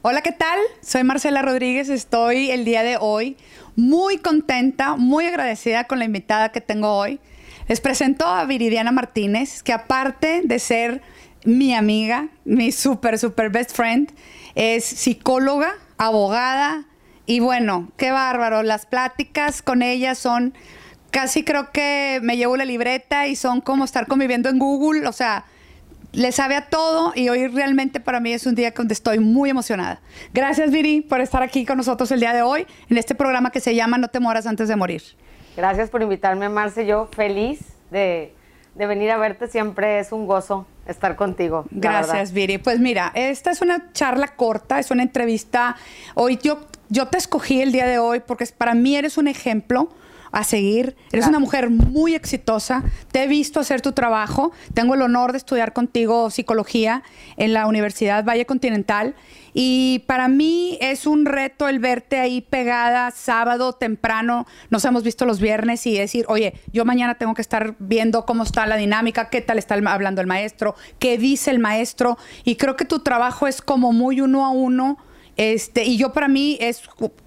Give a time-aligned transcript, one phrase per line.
[0.00, 0.60] Hola, ¿qué tal?
[0.80, 1.88] Soy Marcela Rodríguez.
[1.88, 3.36] Estoy el día de hoy
[3.74, 7.18] muy contenta, muy agradecida con la invitada que tengo hoy.
[7.66, 11.02] Les presento a Viridiana Martínez, que aparte de ser
[11.44, 14.12] mi amiga, mi super, super best friend,
[14.54, 16.84] es psicóloga, abogada
[17.26, 18.62] y bueno, qué bárbaro.
[18.62, 20.54] Las pláticas con ella son
[21.10, 25.12] casi creo que me llevo la libreta y son como estar conviviendo en Google, o
[25.12, 25.44] sea,
[26.12, 29.50] le sabe a todo y hoy realmente para mí es un día donde estoy muy
[29.50, 30.00] emocionada.
[30.32, 33.60] Gracias Viri por estar aquí con nosotros el día de hoy en este programa que
[33.60, 35.02] se llama No te moras antes de morir.
[35.56, 36.86] Gracias por invitarme, Marce.
[36.86, 38.32] Yo feliz de,
[38.76, 39.48] venir a verte.
[39.48, 41.64] Siempre es un gozo estar contigo.
[41.70, 42.58] Gracias, Viri.
[42.58, 45.76] Pues mira, esta es una charla corta, es una entrevista.
[46.14, 49.90] Hoy yo, yo te escogí el día de hoy porque para mí eres un ejemplo
[50.32, 50.96] a seguir.
[51.12, 52.82] Eres una mujer muy exitosa.
[53.12, 54.52] Te he visto hacer tu trabajo.
[54.74, 57.02] Tengo el honor de estudiar contigo psicología
[57.36, 59.14] en la Universidad Valle Continental.
[59.54, 64.46] Y para mí es un reto el verte ahí pegada sábado temprano.
[64.70, 68.42] Nos hemos visto los viernes y decir, oye, yo mañana tengo que estar viendo cómo
[68.42, 72.18] está la dinámica, qué tal está hablando el maestro, qué dice el maestro.
[72.44, 74.98] Y creo que tu trabajo es como muy uno a uno
[75.38, 76.82] este, y yo para mí es,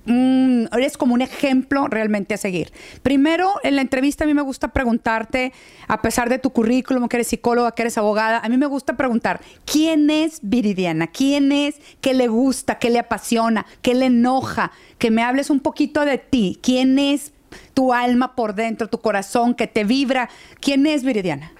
[0.05, 2.73] eres como un ejemplo realmente a seguir.
[3.03, 5.53] Primero, en la entrevista a mí me gusta preguntarte,
[5.87, 8.97] a pesar de tu currículum, que eres psicóloga, que eres abogada, a mí me gusta
[8.97, 11.07] preguntar, ¿quién es Viridiana?
[11.07, 11.79] ¿Quién es?
[12.01, 12.79] ¿Qué le gusta?
[12.79, 13.65] ¿Qué le apasiona?
[13.81, 14.73] ¿Qué le enoja?
[14.97, 16.59] Que me hables un poquito de ti.
[16.61, 17.31] ¿Quién es
[17.73, 20.29] tu alma por dentro, tu corazón que te vibra?
[20.59, 21.53] ¿Quién es Viridiana?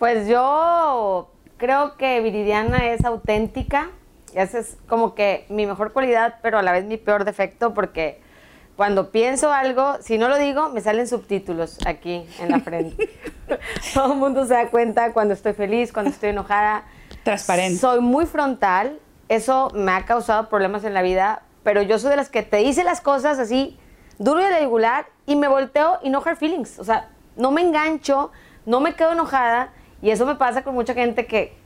[0.00, 3.92] Pues yo creo que Viridiana es auténtica
[4.36, 8.20] esa es como que mi mejor cualidad, pero a la vez mi peor defecto, porque
[8.76, 13.08] cuando pienso algo, si no lo digo, me salen subtítulos aquí en la frente.
[13.94, 16.84] Todo el mundo se da cuenta cuando estoy feliz, cuando estoy enojada.
[17.22, 17.78] Transparente.
[17.78, 18.98] Soy muy frontal,
[19.30, 22.58] eso me ha causado problemas en la vida, pero yo soy de las que te
[22.58, 23.78] dice las cosas así,
[24.18, 26.78] duro y regular, y me volteo y no hard feelings.
[26.78, 28.30] O sea, no me engancho,
[28.66, 29.72] no me quedo enojada,
[30.02, 31.56] y eso me pasa con mucha gente que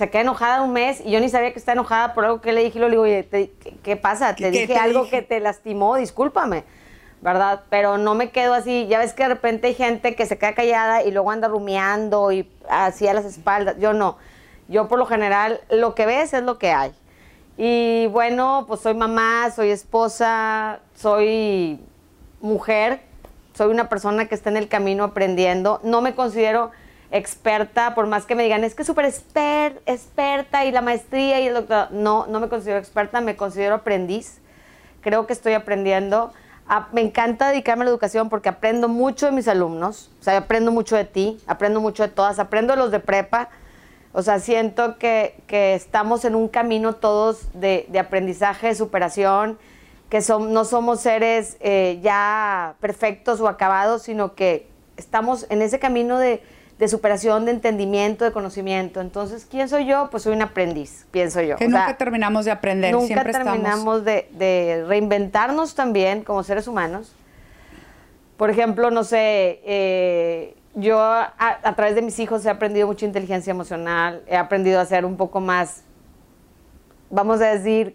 [0.00, 2.52] se queda enojada un mes y yo ni sabía que está enojada por algo que
[2.52, 3.28] le dije y le digo, oye,
[3.82, 4.34] ¿qué, pasa?
[4.34, 6.64] Te dije algo que te lastimó, discúlpame,
[7.20, 7.64] ¿verdad?
[7.68, 10.54] Pero no me quedo así, ya ves que de repente hay gente que se queda
[10.54, 14.16] callada y luego anda rumiando y así a las espaldas, yo no,
[14.68, 16.94] yo por lo general lo que ves es lo que hay.
[17.58, 21.78] Y bueno, pues soy mamá, soy esposa, soy
[22.40, 23.02] mujer,
[23.52, 26.70] soy una persona que está en el camino aprendiendo, no me considero
[27.12, 31.54] experta, por más que me digan, es que súper experta y la maestría y el
[31.54, 31.88] doctorado.
[31.92, 34.40] No, no me considero experta, me considero aprendiz.
[35.00, 36.32] Creo que estoy aprendiendo.
[36.92, 40.70] me encanta dedicarme a la educación porque aprendo mucho de mis alumnos, o sea, aprendo
[40.70, 43.48] mucho de ti, aprendo mucho de todas, aprendo de los de prepa.
[44.12, 49.58] O sea, siento que, estamos en un camino todos de, aprendizaje, de superación,
[50.08, 55.78] que son, no somos seres eh, ya perfectos o acabados, sino que estamos en ese
[55.78, 56.42] camino de,
[56.80, 59.02] de superación, de entendimiento, de conocimiento.
[59.02, 60.08] Entonces, ¿quién soy yo?
[60.10, 61.56] Pues soy un aprendiz, pienso yo.
[61.56, 67.12] Que nunca terminamos de aprender, nunca siempre terminamos de, reinventarnos también como seres humanos.
[68.38, 73.50] Por ejemplo, no sé, eh, yo a, través de mis hijos he aprendido mucha inteligencia
[73.50, 75.82] emocional, he aprendido a ser un poco más,
[77.10, 77.94] vamos a decir,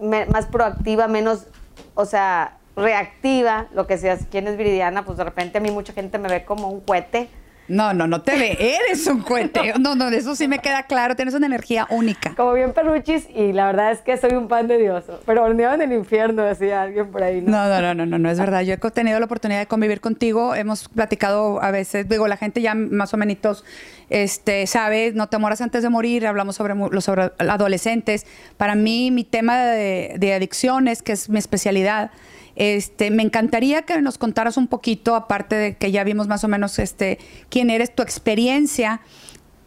[0.00, 1.46] más proactiva, menos,
[1.94, 4.18] o sea, reactiva, lo que sea.
[4.28, 5.04] ¿Quién es Viridiana?
[5.04, 7.28] Pues de repente a mí mucha gente me ve como un cohete
[7.68, 8.56] no, no, no te ve.
[8.58, 9.74] Eres un cohete.
[9.78, 11.16] No, no, de eso sí me queda claro.
[11.16, 12.34] Tienes una energía única.
[12.34, 15.04] Como bien perruchis y la verdad es que soy un pan de Dios.
[15.24, 17.40] Pero horneado en el infierno, decía alguien por ahí.
[17.40, 17.50] ¿no?
[17.50, 18.62] No, no, no, no, no, es verdad.
[18.62, 20.54] Yo he tenido la oportunidad de convivir contigo.
[20.54, 23.64] Hemos platicado a veces, digo, la gente ya más o menos
[24.08, 26.26] este, sabe, no te moras antes de morir.
[26.26, 28.26] Hablamos sobre los adolescentes.
[28.56, 32.10] Para mí, mi tema de, de adicciones, que es mi especialidad,
[32.56, 36.48] este, me encantaría que nos contaras un poquito, aparte de que ya vimos más o
[36.48, 37.18] menos este,
[37.50, 39.02] quién eres, tu experiencia,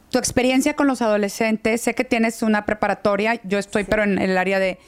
[0.09, 1.81] tu experiencia con los adolescentes.
[1.81, 4.79] Sé que tienes una preparatoria, yo estoy pero en el área de,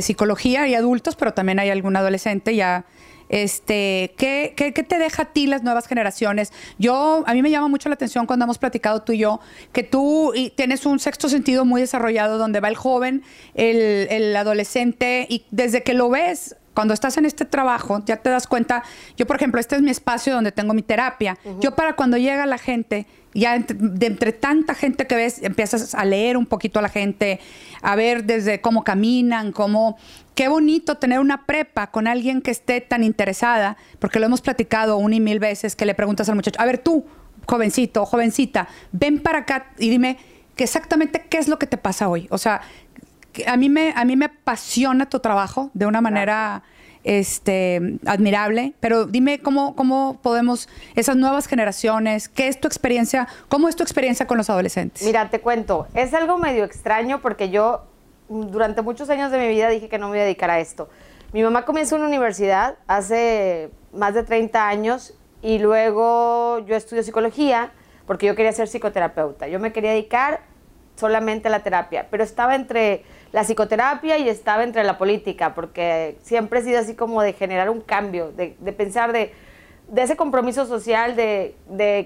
[0.00, 2.86] psicología y adultos, pero también hay algún adolescente ya.
[3.28, 6.52] Este, ¿qué, ¿qué, te deja a ti las nuevas generaciones?
[6.78, 9.40] Yo, a mí me llama mucho la atención cuando hemos platicado tú y yo,
[9.72, 13.22] que tú tienes un sexto sentido muy desarrollado donde va el joven,
[13.54, 18.30] el, el adolescente, y desde que lo ves, cuando estás en este trabajo, ya te
[18.30, 18.82] das cuenta,
[19.16, 21.38] yo por ejemplo, este es mi espacio donde tengo mi terapia.
[21.60, 26.04] Yo para cuando llega la gente, ya de entre tanta gente que ves, empiezas a
[26.04, 27.40] leer un poquito a la gente,
[27.82, 29.96] a ver desde cómo caminan, cómo...
[30.34, 34.96] Qué bonito tener una prepa con alguien que esté tan interesada, porque lo hemos platicado
[34.96, 37.04] una y mil veces, que le preguntas al muchacho, a ver tú,
[37.46, 40.16] jovencito, jovencita, ven para acá y dime
[40.56, 42.28] que exactamente qué es lo que te pasa hoy.
[42.30, 42.62] O sea,
[43.46, 46.62] a mí me, a mí me apasiona tu trabajo de una manera
[47.04, 53.68] este, admirable, pero dime cómo, cómo podemos, esas nuevas generaciones, qué es tu experiencia, cómo
[53.68, 55.04] es tu experiencia con los adolescentes.
[55.04, 57.82] Mira, te cuento, es algo medio extraño porque yo
[58.28, 60.88] durante muchos años de mi vida dije que no me iba a dedicar a esto.
[61.32, 67.02] Mi mamá comenzó en una universidad hace más de 30 años y luego yo estudio
[67.02, 67.72] psicología
[68.06, 69.48] porque yo quería ser psicoterapeuta.
[69.48, 70.40] Yo me quería dedicar
[70.96, 76.18] solamente a la terapia, pero estaba entre la psicoterapia y estaba entre la política, porque
[76.22, 79.32] siempre he sido así como de generar un cambio, de, pensar de,
[79.96, 81.56] ese compromiso social, de,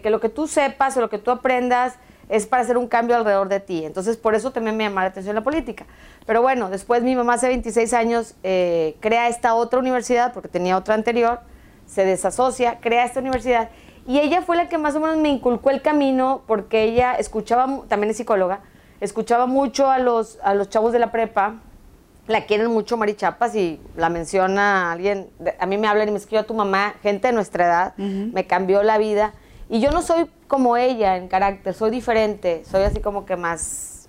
[0.03, 1.95] que lo que tú sepas o lo que tú aprendas
[2.29, 3.85] es para hacer un cambio alrededor de ti.
[3.85, 5.87] Entonces, por eso también me llamó la atención la política.
[6.27, 10.77] Pero bueno, después mi mamá hace 26 años eh, crea esta otra universidad, porque tenía
[10.77, 11.41] otra anterior,
[11.87, 13.69] se desasocia, crea esta universidad,
[14.09, 17.83] y ella fue la que más o menos me inculcó el camino, porque ella escuchaba,
[17.89, 18.61] también es psicóloga,
[19.01, 21.61] escuchaba mucho a los, a los chavos de la prepa,
[22.27, 25.29] la quieren mucho Mari Chapas y la menciona alguien,
[25.59, 28.83] a mí me hablan y me escribe tu mamá, gente de nuestra edad, me cambió
[28.83, 29.33] la vida.
[29.69, 34.09] Y yo no soy como ella en carácter, soy diferente, soy así como que más,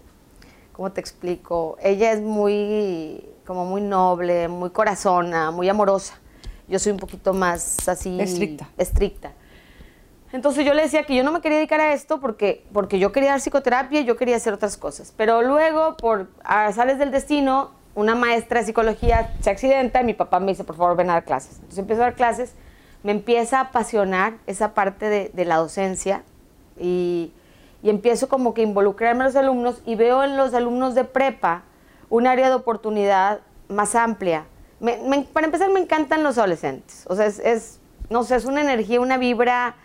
[0.74, 1.78] ¿cómo te explico?
[1.82, 6.20] Ella es muy, como muy noble, muy corazona, muy amorosa.
[6.68, 8.20] Yo soy un poquito más así...
[8.20, 8.68] Estricta.
[8.78, 9.32] Estricta.
[10.34, 13.12] Entonces yo le decía que yo no me quería dedicar a esto porque, porque yo
[13.12, 15.14] quería dar psicoterapia y yo quería hacer otras cosas.
[15.16, 20.40] Pero luego, por sales del destino, una maestra de psicología se accidenta y mi papá
[20.40, 21.56] me dice, por favor, ven a dar clases.
[21.56, 22.54] Entonces empiezo a dar clases,
[23.04, 26.24] me empieza a apasionar esa parte de, la docencia
[26.78, 27.32] y,
[27.82, 31.64] y, empiezo como que involucrarme a los alumnos y veo en los alumnos de prepa
[32.10, 33.40] un área de oportunidad
[33.70, 34.46] más amplia.
[35.34, 37.06] para empezar, me encantan los adolescentes.
[37.08, 37.80] O sea, es, es,
[38.10, 39.76] no sé, es una energía, una vibra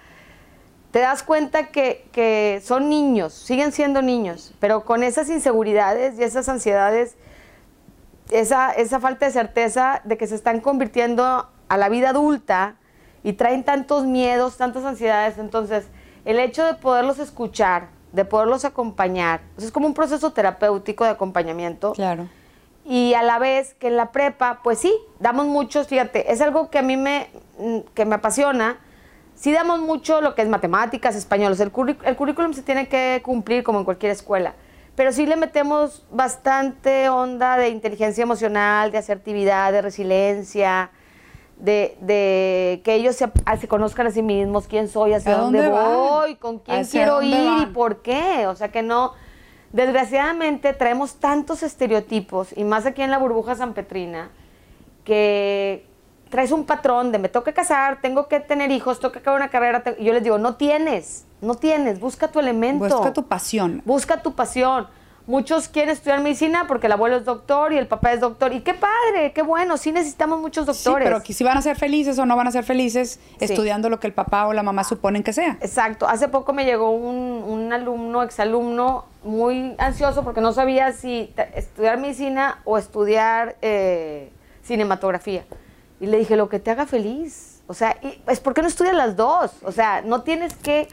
[0.93, 6.49] te das cuenta que, son niños, siguen siendo niños, pero con esas inseguridades y esas
[6.49, 7.17] ansiedades,
[8.31, 12.77] esa, esa falta de certeza de que se están convirtiendo a la vida adulta
[13.25, 15.87] y traen tantos miedos, tantas ansiedades, entonces
[16.27, 21.93] el hecho de poderlos escuchar, de poderlos acompañar, es como un proceso terapéutico de acompañamiento.
[21.95, 22.29] Claro.
[22.85, 26.69] Y a la vez que en la prepa, pues sí, damos muchos, fíjate, es algo
[26.69, 27.29] que a mí me,
[27.95, 28.79] que me apasiona,
[29.43, 31.57] sí damos mucho lo que es matemáticas, español.
[31.59, 31.73] El,
[32.05, 34.55] el currículum se tiene que cumplir como en cualquier escuela.
[34.95, 40.91] Pero sí le metemos bastante onda de inteligencia emocional, de asertividad, de resiliencia,
[41.57, 43.29] de, que ellos se,
[43.61, 47.67] se, conozcan a sí mismos, quién soy, hacia dónde, voy, con quién quiero ir y
[47.67, 48.47] por qué.
[48.47, 49.13] O sea que no,
[49.73, 54.31] desgraciadamente traemos tantos estereotipos, y más aquí en la burbuja San Petrina,
[55.03, 55.92] que
[56.33, 59.51] traes un patrón de me toca casar, tengo que tener hijos, tengo que acabar una
[59.51, 59.85] carrera.
[59.99, 62.89] Y yo les digo, no tienes, no tienes, busca tu elemento.
[62.89, 63.83] Busca tu pasión.
[63.85, 64.89] Busca tu pasión.
[65.27, 68.55] Muchos quieren estudiar medicina porque el abuelo es doctor y el papá es doctor.
[68.55, 71.07] Y qué padre, qué bueno, sí necesitamos muchos doctores.
[71.07, 74.01] Sí, pero si van a ser felices o no van a ser felices estudiando lo
[74.01, 75.59] que el papá o la mamá suponen que sea.
[75.61, 76.09] Exacto.
[76.09, 81.99] Hace poco me llegó un, un alumno, exalumno, muy ansioso porque no sabía si estudiar
[81.99, 84.33] medicina o estudiar eh,
[84.63, 85.45] cinematografía.
[86.03, 87.63] Y le dije, lo que te haga feliz.
[87.69, 87.97] O sea,
[88.27, 89.53] es porque no estudian las dos.
[89.63, 90.89] O sea, no tienes que...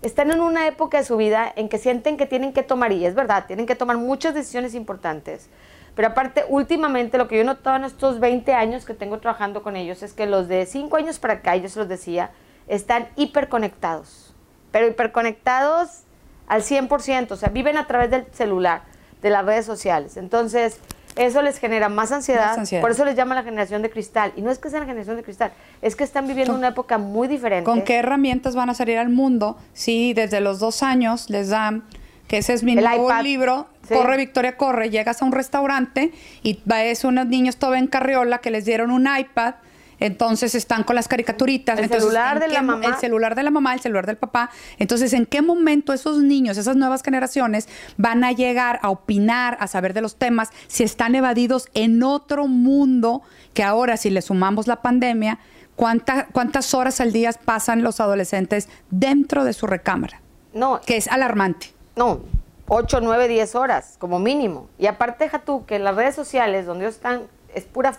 [0.00, 3.04] Están en una época de su vida en que sienten que tienen que tomar, y
[3.04, 5.50] es verdad, tienen que tomar muchas decisiones importantes.
[5.94, 9.62] Pero aparte, últimamente, lo que yo he notado en estos 20 años que tengo trabajando
[9.62, 12.30] con ellos es que los de 5 años para acá, yo se los decía,
[12.66, 14.34] están hiperconectados.
[14.72, 16.04] Pero hiperconectados
[16.46, 18.82] al 100%, o sea, viven a través del celular,
[19.20, 20.16] de las redes sociales.
[20.16, 20.80] Entonces,
[21.16, 24.32] eso les genera más ansiedad, Por eso les llama la generación de cristal.
[24.36, 25.52] Y no es que sea la generación de cristal,
[25.82, 27.64] es que están viviendo una época muy diferente.
[27.64, 31.84] ¿Con qué herramientas van a salir al mundo si desde los dos años les dan,
[32.26, 37.04] que ese es mi nuevo libro, Corre Victoria Corre, llegas a un restaurante y ves
[37.04, 39.54] unos niños todo en carriola que les dieron un iPad
[40.00, 41.78] entonces están con las caricaturitas.
[41.78, 42.86] El celular de la mamá.
[42.86, 44.50] El celular de la mamá, el celular del papá.
[44.78, 49.66] Entonces, ¿en qué momento esos niños, esas nuevas generaciones, van a llegar a opinar, a
[49.66, 53.22] saber de los temas, si están evadidos en otro mundo
[53.52, 55.38] que ahora, si le sumamos la pandemia,
[55.76, 60.20] ¿cuántas horas al día pasan los adolescentes dentro de su recámara?
[60.52, 60.80] No.
[60.84, 61.72] Que es alarmante.
[61.96, 62.20] No,
[62.68, 64.68] 8, 9, 10 horas como mínimo.
[64.78, 67.22] Y aparte, deja tú que en las redes sociales donde ellos están,
[67.54, 67.94] es pura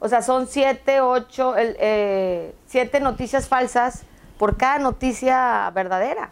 [0.00, 4.02] o sea, son siete, ocho, eh, siete noticias falsas
[4.38, 6.30] por cada noticia verdadera.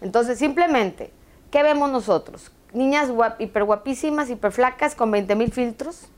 [0.00, 1.12] Entonces, simplemente,
[1.50, 2.50] ¿qué vemos nosotros?
[2.72, 6.08] Niñas guap, hiper guapísimas, hiper flacas, con 20 mil filtros.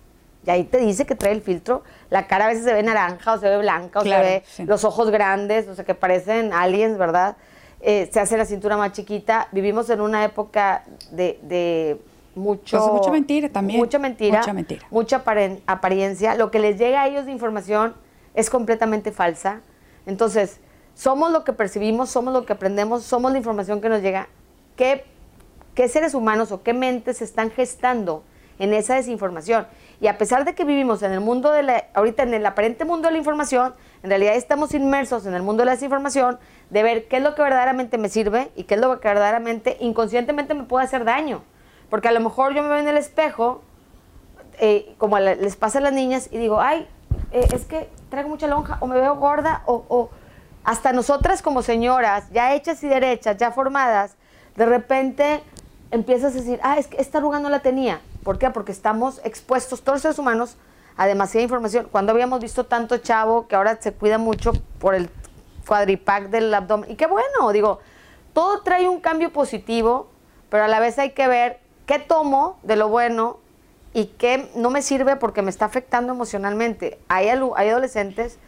[0.46, 1.82] Y ahí te dice que trae el filtro.
[2.10, 4.84] La cara a veces se ve naranja o se ve blanca o se ve los
[4.84, 7.36] ojos grandes, o sea, que parecen aliens, ¿verdad?
[7.80, 9.48] Eh, se hace la cintura más chiquita.
[9.50, 11.98] Vivimos en una época de
[12.34, 12.78] mucho...
[12.78, 13.78] Pues mucha mentira también.
[13.78, 14.38] Mucha mentira.
[14.38, 14.86] Mucha mentira.
[14.90, 15.24] Mucha
[15.66, 16.34] apariencia.
[16.34, 17.94] Lo que les llega a ellos de información
[18.34, 19.60] es completamente falsa.
[20.06, 20.60] Entonces,
[20.94, 24.28] somos lo que percibimos, somos lo que aprendemos, somos la información que nos llega.
[24.76, 25.04] ¿Qué,
[25.74, 28.22] qué seres humanos o qué mentes se están gestando
[28.58, 29.66] en esa desinformación?
[30.00, 32.84] Y a pesar de que vivimos en el mundo de la, ahorita en el aparente
[32.84, 36.38] mundo de la información, en realidad estamos inmersos en el mundo de la desinformación,
[36.70, 39.76] de ver qué es lo que verdaderamente me sirve y qué es lo que verdaderamente
[39.80, 41.42] inconscientemente me puede hacer daño.
[41.94, 43.62] Porque a lo mejor yo me veo en el espejo,
[44.58, 46.88] eh, como les pasa a las niñas, y digo, ay,
[47.30, 50.10] eh, es que traigo mucha lonja, o me veo gorda, o, o
[50.64, 54.16] hasta nosotras como señoras, ya hechas y derechas, ya formadas,
[54.56, 55.40] de repente
[55.92, 58.00] empiezas a decir, ah, es que esta arruga no la tenía.
[58.24, 58.50] ¿Por qué?
[58.50, 60.56] Porque estamos expuestos, todos los seres humanos,
[60.96, 61.86] a demasiada información.
[61.92, 65.10] Cuando habíamos visto tanto chavo que ahora se cuida mucho por el
[65.64, 66.90] cuadripack del abdomen.
[66.90, 67.78] Y qué bueno, digo,
[68.32, 70.08] todo trae un cambio positivo,
[70.48, 73.38] pero a la vez hay que ver qué tomo de lo bueno
[73.92, 76.98] y qué no me sirve porque me está afectando emocionalmente.
[77.08, 78.38] Hay, adolescentes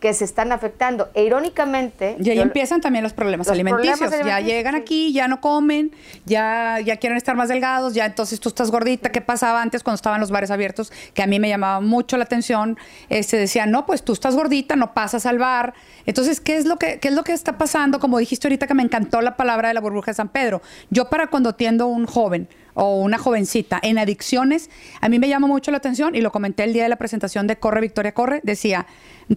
[0.00, 1.08] que se están afectando.
[1.14, 2.16] E irónicamente...
[2.20, 3.98] Y ahí yo- empiezan también los problemas Los alimenticios.
[3.98, 4.80] problemas ya llegan sí.
[4.80, 5.90] aquí, ya no comen,
[6.26, 9.10] ya, ya quieren estar más delgados, ya entonces tú estás gordita.
[9.10, 10.92] ¿Qué pasaba antes cuando estaban los bares abiertos?
[11.14, 12.76] Que a mí me llamaba mucho la atención.
[13.08, 15.72] Este, decían, no, pues tú estás gordita, no pasas al bar.
[16.04, 17.98] Entonces, ¿qué es, lo que, ¿qué es lo que está pasando?
[17.98, 20.60] Como dijiste ahorita que me encantó la palabra de la burbuja de San Pedro.
[20.90, 25.48] Yo para cuando atiendo un joven o una jovencita en adicciones, a mí me llama
[25.48, 28.40] mucho la atención y lo comenté el día de la presentación de Corre Victoria Corre,
[28.44, 28.86] decía,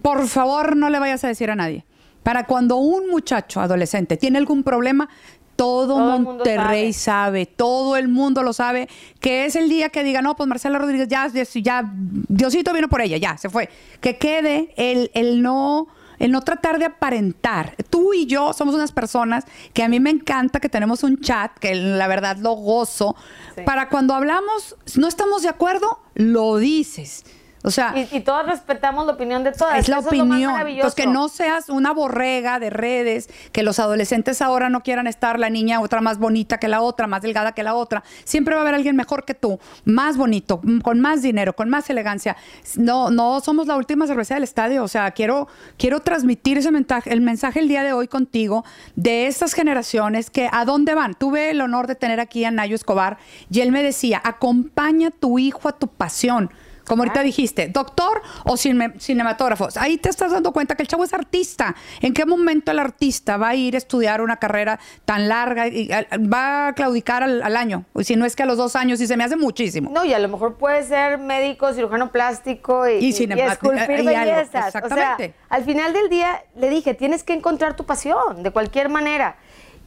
[0.02, 1.84] por favor no le vayas a decir a nadie.
[2.22, 5.08] Para cuando un muchacho adolescente tiene algún problema,
[5.56, 7.46] todo, Monterrey sabe.
[7.46, 8.88] todo el mundo lo sabe,
[9.20, 12.88] que es el día que diga, no, pues Marcela Rodríguez, ya, ya, ya, Diosito vino
[12.88, 13.70] por ella, ya, se fue.
[14.00, 15.88] Que quede el, el no
[16.20, 17.74] el no tratar de aparentar.
[17.90, 21.50] Tú y yo somos unas personas que a mí me encanta que tenemos un chat,
[21.58, 23.16] que la verdad lo gozo.
[23.56, 23.62] Sí.
[23.66, 27.24] Para cuando hablamos, no estamos de acuerdo, lo dices.
[27.62, 29.78] O sea, Y, y todos respetamos la opinión de todas.
[29.78, 30.92] es la Eso lo más opinión.
[30.96, 35.50] que no seas una borrega de redes, que los adolescentes ahora no quieran estar la
[35.50, 38.02] niña otra más bonita que la otra, más delgada que la otra.
[38.24, 41.90] Siempre va a haber alguien mejor que tú, más bonito, con más dinero, con más
[41.90, 42.36] elegancia.
[42.76, 44.82] No, no somos la última cerveza del estadio.
[44.82, 48.64] O sea, quiero, quiero transmitir ese mensaje, el mensaje el día de hoy contigo
[48.96, 51.14] de estas generaciones que a dónde van.
[51.14, 53.18] Tuve el honor de tener aquí a Nayo Escobar
[53.50, 56.50] y él me decía, acompaña a tu hijo a tu pasión.
[56.90, 57.22] Como ahorita Ah.
[57.22, 59.68] dijiste, doctor o cine- cinematógrafo.
[59.76, 61.76] Ahí te estás dando cuenta que el chavo es artista.
[62.00, 65.88] ¿En qué momento el artista va a ir a estudiar una carrera tan larga y
[65.92, 67.84] a- va a claudicar al, al año?
[68.02, 69.88] Si no es que a los dos años y se me hace muchísimo.
[69.92, 74.08] No, y a lo mejor puede ser médico, cirujano plástico y, Y y- esculpir y
[74.08, 74.66] algo, bellezas.
[74.66, 75.26] exactamente.
[75.26, 78.88] O sea, al final del día le dije, tienes que encontrar tu pasión, de cualquier
[78.88, 79.36] manera.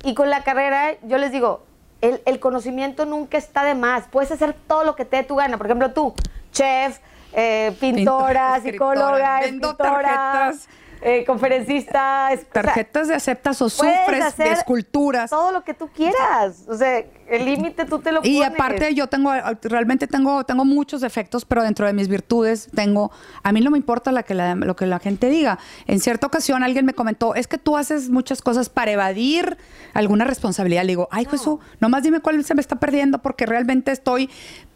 [0.05, 1.65] Y con la carrera, yo les digo,
[1.99, 4.05] el, el conocimiento nunca está de más.
[4.09, 5.57] Puedes hacer todo lo que te dé tu gana.
[5.57, 6.13] Por ejemplo, tú,
[6.53, 6.99] chef,
[7.33, 10.67] eh, pintora, Pintora, psicóloga, escritora, tarjetas.
[11.05, 12.31] eh, conferencista.
[12.31, 15.29] es- o sea, Tarjetas de aceptas o sufres de esculturas.
[15.29, 16.63] Todo lo que tú quieras.
[16.69, 18.31] O sea, el límite tú te lo pones.
[18.33, 19.31] Y aparte yo tengo,
[19.63, 23.11] realmente tengo, tengo muchos defectos, pero dentro de mis virtudes tengo,
[23.43, 25.59] a mí no me importa la que la- lo que la gente diga.
[25.87, 29.57] En cierta ocasión alguien me comentó, es que tú haces muchas cosas para evadir
[29.93, 30.83] alguna responsabilidad.
[30.83, 34.29] Le digo, ay, Jesús, nomás dime cuál se me está perdiendo porque realmente estoy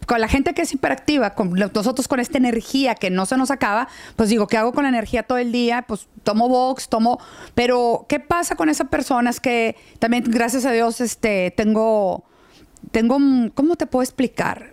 [0.07, 3.51] con la gente que es hiperactiva, con nosotros con esta energía que no se nos
[3.51, 5.83] acaba, pues digo, ¿qué hago con la energía todo el día?
[5.87, 7.19] Pues tomo box, tomo,
[7.53, 12.23] pero ¿qué pasa con esas personas que también, gracias a Dios, este, tengo
[12.91, 13.17] tengo,
[13.53, 14.71] ¿cómo te puedo explicar?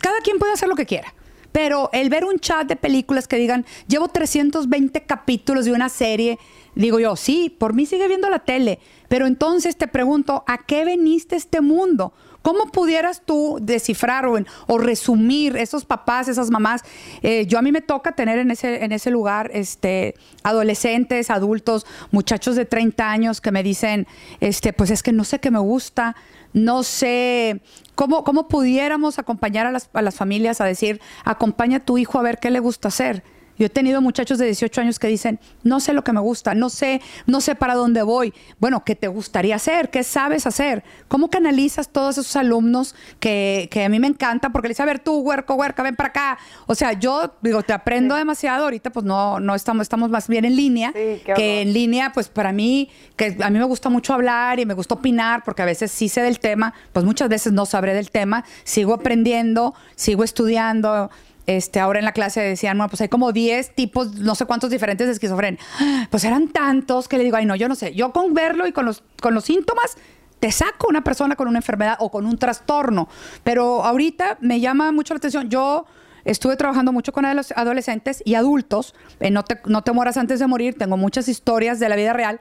[0.00, 1.14] Cada quien puede hacer lo que quiera.
[1.52, 6.38] Pero el ver un chat de películas que digan, llevo 320 capítulos de una serie,
[6.74, 8.80] digo yo, sí, por mí sigue viendo la tele.
[9.08, 12.12] Pero entonces te pregunto, ¿a qué veniste este mundo?
[12.44, 14.36] ¿Cómo pudieras tú descifrar o,
[14.66, 16.82] o resumir esos papás, esas mamás?
[17.22, 21.86] Eh, yo a mí me toca tener en ese, en ese lugar este, adolescentes, adultos,
[22.10, 24.06] muchachos de 30 años que me dicen,
[24.40, 26.16] este, pues es que no sé qué me gusta,
[26.52, 27.62] no sé
[27.94, 32.18] cómo, cómo pudiéramos acompañar a las, a las familias a decir, acompaña a tu hijo
[32.18, 33.24] a ver qué le gusta hacer.
[33.58, 36.54] Yo he tenido muchachos de 18 años que dicen, no sé lo que me gusta,
[36.54, 38.34] no sé, no sé para dónde voy.
[38.58, 39.90] Bueno, ¿qué te gustaría hacer?
[39.90, 40.82] ¿Qué sabes hacer?
[41.08, 44.50] ¿Cómo canalizas todos esos alumnos que, que a mí me encanta?
[44.50, 46.38] Porque les dice, a ver, tú, huerco, huerca, ven para acá.
[46.66, 48.64] O sea, yo digo, te aprendo demasiado.
[48.64, 50.92] Ahorita, pues no, no estamos, estamos más bien en línea.
[50.92, 54.66] Sí, que en línea, pues para mí, que a mí me gusta mucho hablar y
[54.66, 57.94] me gusta opinar, porque a veces sí sé del tema, pues muchas veces no sabré
[57.94, 61.10] del tema, sigo aprendiendo, sigo estudiando.
[61.46, 64.70] Este, ahora en la clase decían, bueno, pues hay como 10 tipos, no sé cuántos
[64.70, 65.60] diferentes de esquizofrenia.
[66.10, 67.94] Pues eran tantos que le digo, ay, no, yo no sé.
[67.94, 69.02] Yo con verlo y con los,
[69.44, 69.96] síntomas,
[70.40, 73.08] te saca una persona con una enfermedad o con un trastorno.
[73.42, 75.50] Pero ahorita me llama mucho la atención.
[75.50, 75.86] Yo
[76.24, 78.94] estuve trabajando mucho con adolescentes y adultos.
[79.30, 80.76] no, te, no te moras antes de morir.
[80.78, 82.40] Tengo muchas historias de la vida real.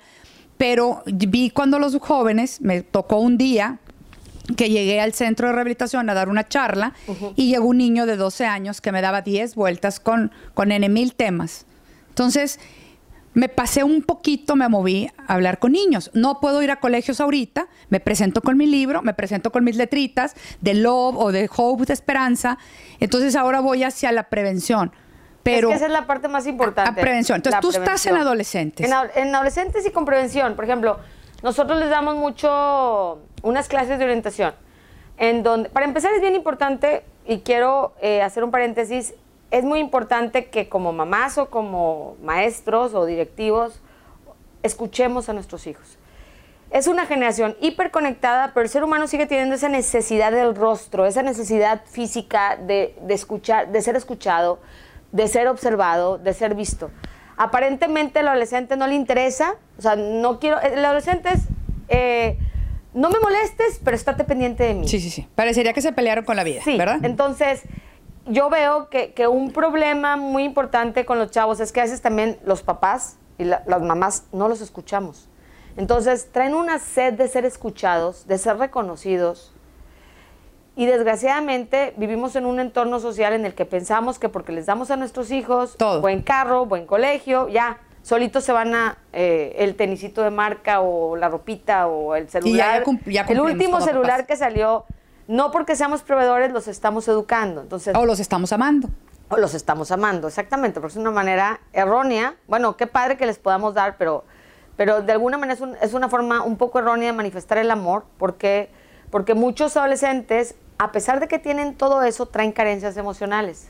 [0.58, 3.80] Pero vi cuando los jóvenes, me tocó un día
[4.58, 6.94] que llegué al centro de rehabilitación a dar una charla
[7.36, 10.88] y llegó un niño de 12 años que me daba 10 vueltas con, con N
[10.90, 11.66] mil temas.
[12.10, 12.60] Entonces,
[13.34, 16.12] me pasé un poquito, me moví a hablar con niños.
[16.14, 19.76] No puedo ir a colegios ahorita, me presento con mi libro, me presento con mis
[19.76, 22.58] letritas de Love o de Hope, de Esperanza.
[23.00, 24.92] Entonces ahora voy hacia la prevención.
[25.42, 26.92] Pero es que esa es la parte más importante.
[26.92, 27.38] La prevención.
[27.38, 28.90] Entonces tú estás en adolescentes.
[29.16, 30.56] En, adolescentes y con prevención.
[30.56, 31.00] Por ejemplo,
[31.44, 34.56] nosotros les damos mucho unas clases de orientación.
[35.18, 39.14] En donde, para empezar, es bien importante, y quiero eh, hacer un paréntesis,
[39.52, 43.82] es muy importante que como mamás o como maestros o directivos
[44.64, 46.00] escuchemos a nuestros hijos.
[46.72, 51.22] Es una generación hiperconectada, pero el ser humano sigue teniendo esa necesidad del rostro, esa
[51.22, 54.60] necesidad física de, escuchar, de ser escuchado,
[55.12, 56.90] de ser observado, de ser visto.
[57.38, 61.42] Aparentemente al adolescente no le interesa, o sea, no quiero, el adolescente es,
[61.90, 62.38] eh,
[62.94, 64.88] no me molestes, pero estate pendiente de mí.
[64.88, 65.28] Sí, sí, sí.
[65.36, 66.78] Parecería que se pelearon con la vida, sí.
[66.78, 67.00] ¿verdad?
[67.04, 67.64] Entonces,
[68.26, 72.38] yo veo que, un problema muy importante con los chavos es que a veces también
[72.46, 75.28] los papás y las mamás no los escuchamos.
[75.76, 79.53] Entonces traen una sed de ser escuchados, de ser reconocidos.
[80.76, 84.90] Y desgraciadamente vivimos en un entorno social en el que pensamos que porque les damos
[84.90, 90.24] a nuestros hijos buen carro, buen colegio, ya, solitos se van a eh, el tenisito
[90.24, 92.84] de marca o la ropita o el celular.
[93.30, 94.86] el último celular que salió
[95.28, 97.62] no porque seamos proveedores los estamos educando.
[97.62, 98.90] Entonces, o los estamos amando.
[99.30, 102.36] O los estamos amando, exactamente, porque es una manera errónea.
[102.48, 104.26] Bueno, qué padre que les podamos dar, pero,
[104.76, 108.70] pero de alguna manera es, una forma un poco errónea de manifestar el amor, porque,
[109.10, 113.70] porque muchos adolescentes, a pesar de que tienen todo eso, traen carencias emocionales.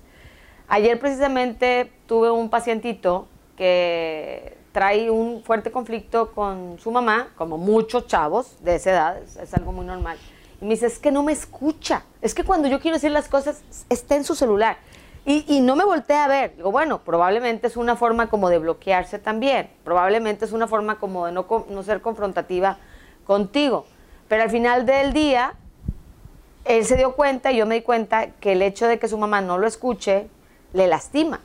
[0.67, 8.07] Ayer precisamente tuve un pacientito que trae un fuerte conflicto con su mamá, como muchos
[8.07, 10.17] chavos de esa edad, es algo muy normal.
[10.63, 12.03] Y me dice, es que no me escucha.
[12.21, 14.77] Es que cuando yo quiero decir las cosas, está en su celular.
[15.25, 16.55] Y, no me voltea a ver.
[16.55, 19.69] Digo, bueno, probablemente es una forma como de bloquearse también.
[19.83, 22.77] Probablemente es una forma como de no, no ser confrontativa
[23.25, 23.85] contigo.
[24.27, 25.53] Pero al final del día,
[26.65, 29.17] él se dio cuenta y yo me di cuenta que el hecho de que su
[29.17, 30.27] mamá no lo escuche
[30.73, 31.41] le lastima.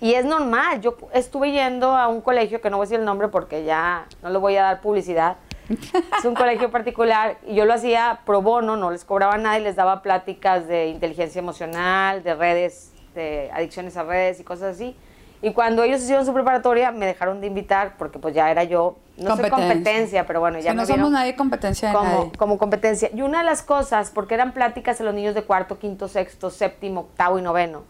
[0.00, 0.80] Y es normal.
[0.80, 4.06] Yo estuve yendo a un colegio, que no voy a decir el nombre porque ya
[4.22, 5.36] no le voy a dar publicidad,
[5.68, 9.62] es un colegio particular y yo lo hacía pro bono, no les cobraba nada y
[9.62, 14.96] les daba pláticas de inteligencia emocional, de redes, de adicciones a redes y cosas así.
[15.42, 18.96] Y cuando ellos hicieron su preparatoria, me dejaron de invitar porque pues ya era yo,
[19.16, 23.10] no sé competencia, pero bueno, ya no somos nadie competencia como, como competencia.
[23.14, 26.50] Y una de las cosas, porque eran pláticas a los niños de cuarto, quinto, sexto,
[26.50, 27.84] séptimo, octavo y noveno,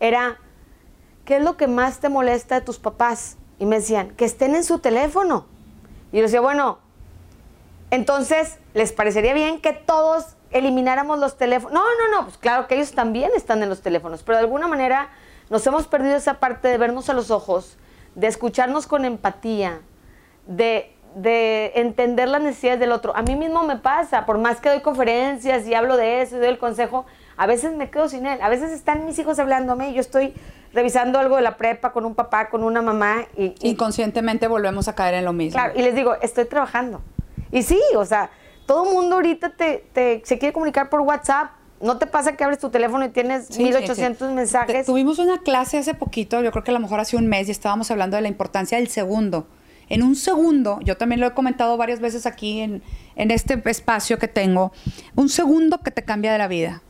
[0.00, 0.38] era,
[1.24, 3.36] ¿qué es lo que más te molesta de tus papás?
[3.58, 5.46] Y me decían, que estén en su teléfono.
[6.12, 6.78] Y yo decía, bueno,
[7.90, 11.72] entonces, ¿les parecería bien que todos elimináramos los teléfonos?
[11.72, 14.68] No, no, no, pues claro que ellos también están en los teléfonos, pero de alguna
[14.68, 15.08] manera
[15.48, 17.78] nos hemos perdido esa parte de vernos a los ojos,
[18.14, 19.80] de escucharnos con empatía,
[20.46, 20.92] de,
[21.74, 23.16] entender las necesidades del otro.
[23.16, 26.40] A mí mismo me pasa, por más que doy conferencias y hablo de eso y
[26.40, 27.06] doy el consejo,
[27.36, 28.38] a veces me quedo sin él.
[28.42, 30.34] A veces están mis hijos hablándome y yo estoy
[30.72, 33.26] revisando algo de la prepa con un papá, con una mamá.
[33.36, 35.58] Y, Inconscientemente volvemos a caer en lo mismo.
[35.58, 37.00] Claro, y les digo, estoy trabajando.
[37.50, 38.30] Y sí, o sea,
[38.66, 41.52] todo el mundo ahorita te, se quiere comunicar por WhatsApp.
[41.80, 44.86] ¿No te pasa que abres tu teléfono y tienes 1800 mensajes?
[44.86, 47.50] tuvimos una clase hace poquito, yo creo que a lo mejor hace un mes, y
[47.50, 49.46] estábamos hablando de la importancia del segundo.
[49.88, 52.82] En un segundo, yo también lo he comentado varias veces aquí en,
[53.14, 54.72] en este espacio que tengo,
[55.14, 56.82] un segundo que te cambia de la vida.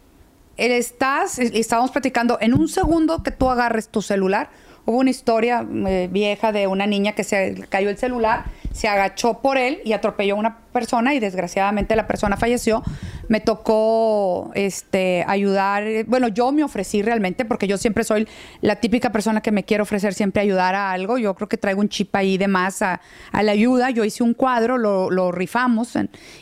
[0.56, 4.48] Estás, y estábamos platicando, en un segundo que tú agarres tu celular,
[4.87, 9.40] Hubo una historia eh, vieja de una niña que se cayó el celular, se agachó
[9.40, 12.85] por él y atropelló a una persona y desgraciadamente la persona falleció.
[13.29, 18.29] Me tocó este, ayudar, bueno, yo me ofrecí realmente porque yo siempre soy
[18.61, 21.18] la típica persona que me quiere ofrecer siempre ayudar a algo.
[21.18, 23.01] Yo creo que traigo un chip ahí de más a,
[23.33, 23.90] la ayuda.
[23.90, 25.94] Yo hice un cuadro, lo, rifamos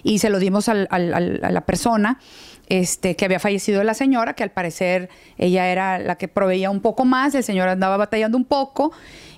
[0.03, 2.19] y se lo dimos a la persona
[2.69, 6.81] este, que había fallecido la señora, que al parecer ella era la que proveía un
[6.81, 8.93] poco más, el señor andaba batallando un poco,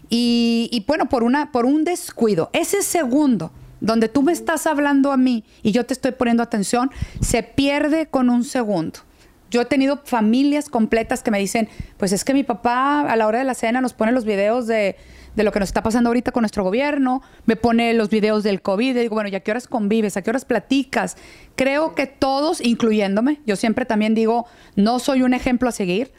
[0.09, 5.17] y, bueno, por, una, por un descuido, ese segundo donde tú me estás hablando a
[5.17, 9.01] mí y yo te estoy poniendo atención, se pierde con un segundo.
[9.51, 13.27] Yo he tenido familias completas que me dicen, pues es que mi papá a la
[13.27, 14.97] hora de la cena nos pone los videos de,
[15.37, 18.63] de lo que nos está pasando ahorita con nuestro gobierno, me pone los videos del
[18.63, 20.17] COVID, y digo, bueno, ¿y a qué horas convives?
[20.17, 21.17] ¿A qué horas platicas?
[21.55, 26.11] Creo que todos, incluyéndome, yo siempre también digo, no soy un ejemplo a seguir,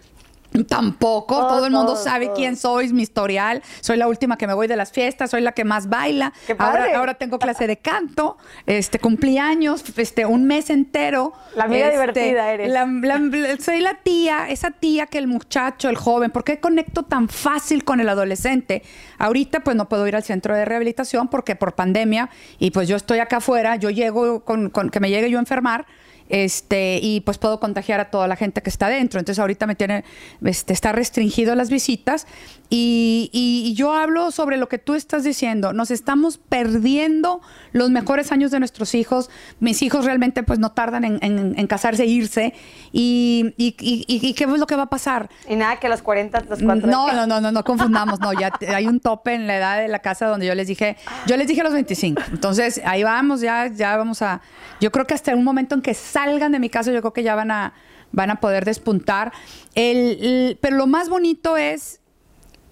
[0.65, 3.62] Tampoco, todo, el mundo sabe quién soy, mi historial.
[3.82, 6.34] Soy la última que me voy de las fiestas, soy la que más baila.
[6.58, 11.34] Ahora, ahora tengo clase de canto, este cumpleaños, este un mes entero.
[11.56, 13.63] La amiga este, divertida eres.
[13.63, 17.84] soy la tía, esa tía que el muchacho, el joven, ¿por qué conecto tan fácil
[17.84, 18.84] con el adolescente?
[19.17, 22.96] Ahorita pues no puedo ir al centro de rehabilitación porque por pandemia y pues yo
[22.96, 25.86] estoy acá afuera, yo llego con, con que me llegue yo a enfermar
[26.30, 29.20] este, y pues puedo contagiar a toda la gente que está dentro.
[29.20, 30.04] Entonces ahorita me tiene,
[30.44, 32.28] este, está restringido las visitas
[32.70, 35.72] y, y, yo hablo sobre lo que tú estás diciendo.
[35.72, 37.40] Nos estamos perdiendo
[37.72, 39.30] los mejores años de nuestros hijos.
[39.62, 42.54] Mis hijos realmente pues no tardan en, en, casarse e irse.
[42.92, 45.30] Y, y, qué es lo que va a pasar?
[45.48, 46.76] Y nada que a los 40, los No,
[47.13, 48.20] no, no, no, no confundamos.
[48.20, 50.98] No, ya hay un tope en la edad de la casa donde yo les dije,
[51.26, 52.22] yo les dije a los 25.
[52.32, 54.42] Entonces ahí vamos, ya, ya vamos a...
[54.82, 57.21] Yo creo que hasta un momento en que salgan de mi casa, yo creo que
[57.21, 57.73] ya van a,
[58.12, 59.32] van a poder despuntar.
[59.75, 61.99] El, pero lo más bonito es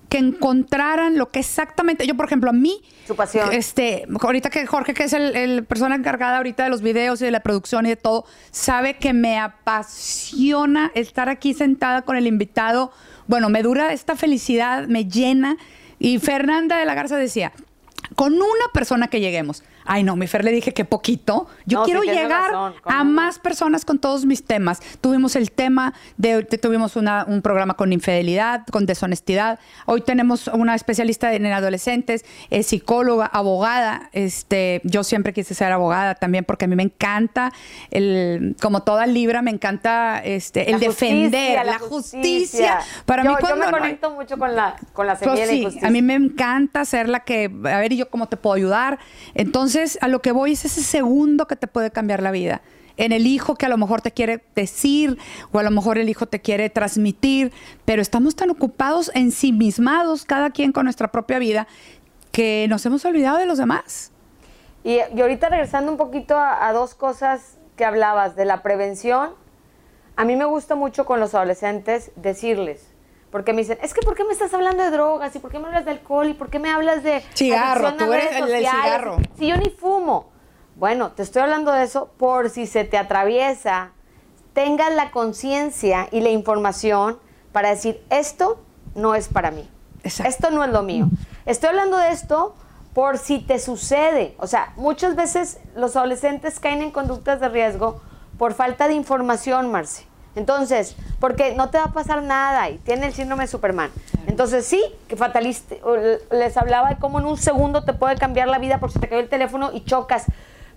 [0.09, 3.53] que encontraran lo que exactamente, yo por ejemplo, a mí, su pasión.
[3.53, 7.25] Este, ahorita que Jorge, que es el, el, persona encargada ahorita de los videos y
[7.25, 12.25] de la producción y de todo, sabe que me apasiona estar aquí sentada con el
[12.25, 12.91] invitado.
[13.27, 15.57] Bueno, me dura esta felicidad, me llena.
[15.99, 17.51] Y Fernanda de la Garza decía,
[18.15, 21.47] con una persona que lleguemos, Ay, no, mi Fer le dije que poquito.
[21.65, 24.81] Yo quiero llegar a más personas con todos mis temas.
[24.99, 29.59] Tuvimos el tema de, tuvimos un programa con infidelidad, con deshonestidad.
[29.85, 34.09] Hoy tenemos una especialista en adolescentes, es psicóloga, abogada.
[34.11, 37.53] Este, yo siempre quise ser abogada también porque a mí me encanta
[37.91, 42.79] el, como toda libra, me encanta este, el defender la, justicia.
[43.05, 46.01] Para mí cuando yo me conecto mucho con la con la pues sí, A mí
[46.01, 48.99] me encanta ser la que, a ver, ¿y yo cómo te puedo ayudar?
[49.33, 52.61] Entonces entonces, a lo que voy es ese segundo que te puede cambiar la vida.
[52.95, 55.17] En el hijo que a lo mejor te quiere decir
[55.51, 57.51] o a lo mejor el hijo te quiere transmitir,
[57.83, 61.67] pero estamos tan ocupados, ensimismados, cada quien con nuestra propia vida,
[62.31, 64.13] que nos hemos olvidado de los demás.
[64.85, 69.31] Y, ahorita regresando un poquito a, a dos cosas que hablabas, de la prevención,
[70.15, 72.94] a mí me gusta mucho con los adolescentes decirles,
[73.35, 75.35] porque me dicen, es que ¿por qué me estás hablando de drogas?
[75.35, 76.29] ¿Y por qué me hablas de alcohol?
[76.29, 77.93] ¿Y por qué me hablas de cigarro?
[77.95, 79.17] Tú eres el del cigarro.
[79.37, 80.31] Si yo ni fumo.
[80.77, 83.91] Bueno, te estoy hablando de eso por si se te atraviesa,
[84.53, 87.19] tengas la conciencia y la información
[87.51, 89.69] para decir, esto no es para mí.
[90.05, 91.09] Esto no es lo mío.
[91.45, 92.55] Estoy hablando de esto
[92.93, 94.33] por si te sucede.
[94.39, 97.99] O sea, muchas veces los adolescentes caen en conductas de riesgo
[98.37, 100.05] por falta de información, Marce.
[100.35, 103.89] Entonces, porque no te va a pasar nada y tiene el síndrome de Superman.
[104.27, 105.75] Entonces, sí, que fatalista,
[106.31, 109.07] les hablaba de cómo en un segundo te puede cambiar la vida porque se te
[109.07, 110.25] cayó el teléfono y chocas.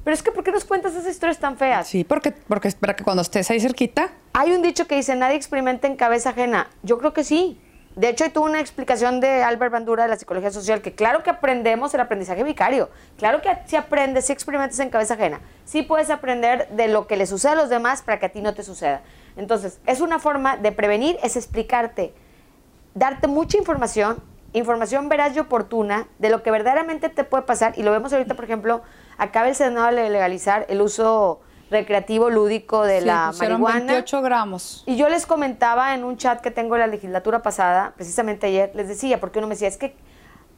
[0.04, 1.86] Pero es que, ¿por qué nos cuentas esas historias tan feas?
[1.86, 4.08] Sí, porque, porque para que cuando estés ahí cerquita.
[4.32, 6.68] Hay un dicho que dice, nadie experimenta en cabeza ajena.
[6.82, 7.60] Yo creo que sí.
[7.96, 11.30] De hecho, tuvo una explicación de Albert Bandura de la psicología social que claro que
[11.30, 12.90] aprendemos el aprendizaje vicario.
[13.18, 17.16] Claro que si aprendes, si experimentas en cabeza ajena, sí puedes aprender de lo que
[17.16, 19.02] le sucede a los demás para que a ti no te suceda.
[19.38, 22.12] Entonces, es una forma de prevenir, es explicarte,
[22.94, 24.20] darte mucha información,
[24.52, 27.72] información veraz y oportuna de lo que verdaderamente te puede pasar.
[27.78, 28.82] Y lo vemos ahorita, por ejemplo,
[29.16, 33.92] acaba el Senado de legalizar el uso recreativo lúdico de la marihuana.
[33.92, 34.82] 28 gramos.
[34.86, 38.72] Y yo les comentaba en un chat que tengo en la legislatura pasada, precisamente ayer,
[38.74, 39.94] les decía, porque uno me decía, es que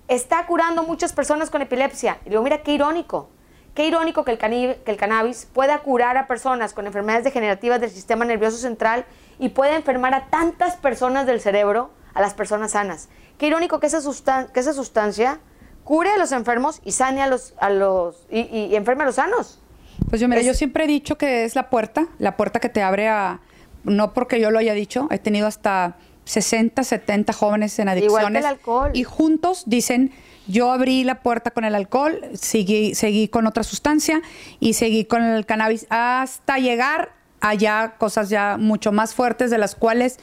[0.08, 2.18] está curando muchas personas con epilepsia.
[2.24, 3.28] Y digo, mira qué irónico.
[3.74, 7.90] Qué irónico que el, que el cannabis pueda curar a personas con enfermedades degenerativas del
[7.90, 9.04] sistema nervioso central
[9.38, 13.08] y pueda enfermar a tantas personas del cerebro, a las personas sanas.
[13.38, 14.00] Qué irónico que esa,
[14.52, 15.40] que esa sustancia
[15.84, 19.58] cure a los enfermos y sane a los, a los y, enferme a los sanos.
[20.08, 22.82] Pues yo, mira, yo siempre he dicho que es la puerta, la puerta que te
[22.82, 23.40] abre a,
[23.84, 28.18] no porque yo lo haya dicho, he tenido hasta 60, 70 jóvenes en adicciones.
[28.18, 28.90] Igual que el alcohol.
[28.94, 30.12] Y juntos dicen,
[30.50, 34.20] yo abrí la puerta con el alcohol, seguí, seguí con otra sustancia
[34.58, 39.74] y seguí con el cannabis hasta llegar allá cosas ya mucho más fuertes de las
[39.74, 40.18] cuales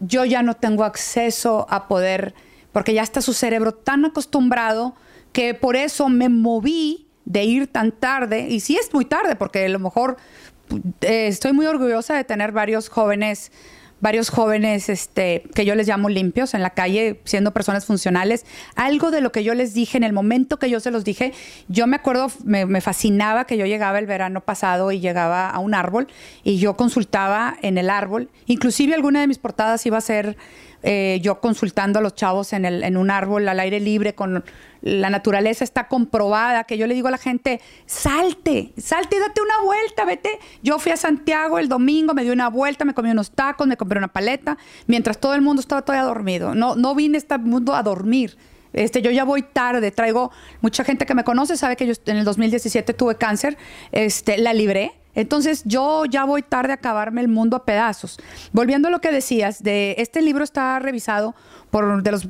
[0.00, 2.34] yo ya no tengo acceso a poder,
[2.72, 4.94] porque ya está su cerebro tan acostumbrado
[5.32, 9.64] que por eso me moví de ir tan tarde, y sí es muy tarde, porque
[9.64, 10.16] a lo mejor
[11.00, 13.50] eh, estoy muy orgullosa de tener varios jóvenes
[14.04, 18.44] varios jóvenes este, que yo les llamo limpios en la calle, siendo personas funcionales.
[18.76, 21.32] Algo de lo que yo les dije en el momento que yo se los dije,
[21.68, 25.58] yo me acuerdo, me, me fascinaba que yo llegaba el verano pasado y llegaba a
[25.58, 26.06] un árbol
[26.42, 28.28] y yo consultaba en el árbol.
[28.44, 30.36] Inclusive alguna de mis portadas iba a ser
[30.86, 34.44] eh, yo consultando a los chavos en, el, en un árbol al aire libre con
[34.82, 39.40] la naturaleza está comprobada, que yo le digo a la gente, salte, salte y date
[39.40, 40.38] una vuelta, vete.
[40.62, 43.78] Yo fui a Santiago el domingo, me di una vuelta, me comí unos tacos, me
[43.78, 46.54] compré una paleta, mientras todo el mundo estaba todavía dormido.
[46.54, 48.36] No, no vine a este mundo a dormir.
[48.74, 52.18] Este, yo ya voy tarde, traigo mucha gente que me conoce, sabe que yo en
[52.18, 53.56] el 2017 tuve cáncer,
[53.90, 58.18] este, la libré, entonces yo ya voy tarde a acabarme el mundo a pedazos.
[58.52, 61.34] Volviendo a lo que decías, de este libro está revisado
[61.70, 62.28] por de los,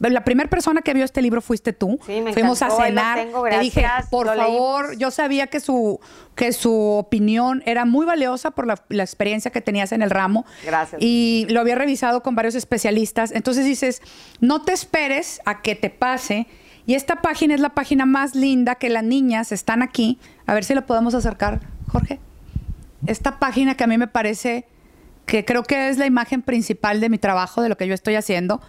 [0.00, 1.98] la primera persona que vio este libro fuiste tú.
[2.06, 3.18] Sí, me Fuimos a encantó, cenar.
[3.18, 4.98] tengo, Te dije, por lo favor, leímos.
[4.98, 6.00] yo sabía que su
[6.34, 10.44] que su opinión era muy valiosa por la, la experiencia que tenías en el ramo.
[10.64, 11.00] Gracias.
[11.02, 13.32] Y lo había revisado con varios especialistas.
[13.32, 14.00] Entonces dices,
[14.40, 16.46] no te esperes a que te pase.
[16.84, 20.18] Y esta página es la página más linda que las niñas están aquí.
[20.46, 21.60] A ver si la podemos acercar,
[21.92, 22.18] Jorge.
[23.06, 24.66] Esta página que a mí me parece
[25.26, 28.14] que creo que es la imagen principal de mi trabajo, de lo que yo estoy
[28.16, 28.60] haciendo.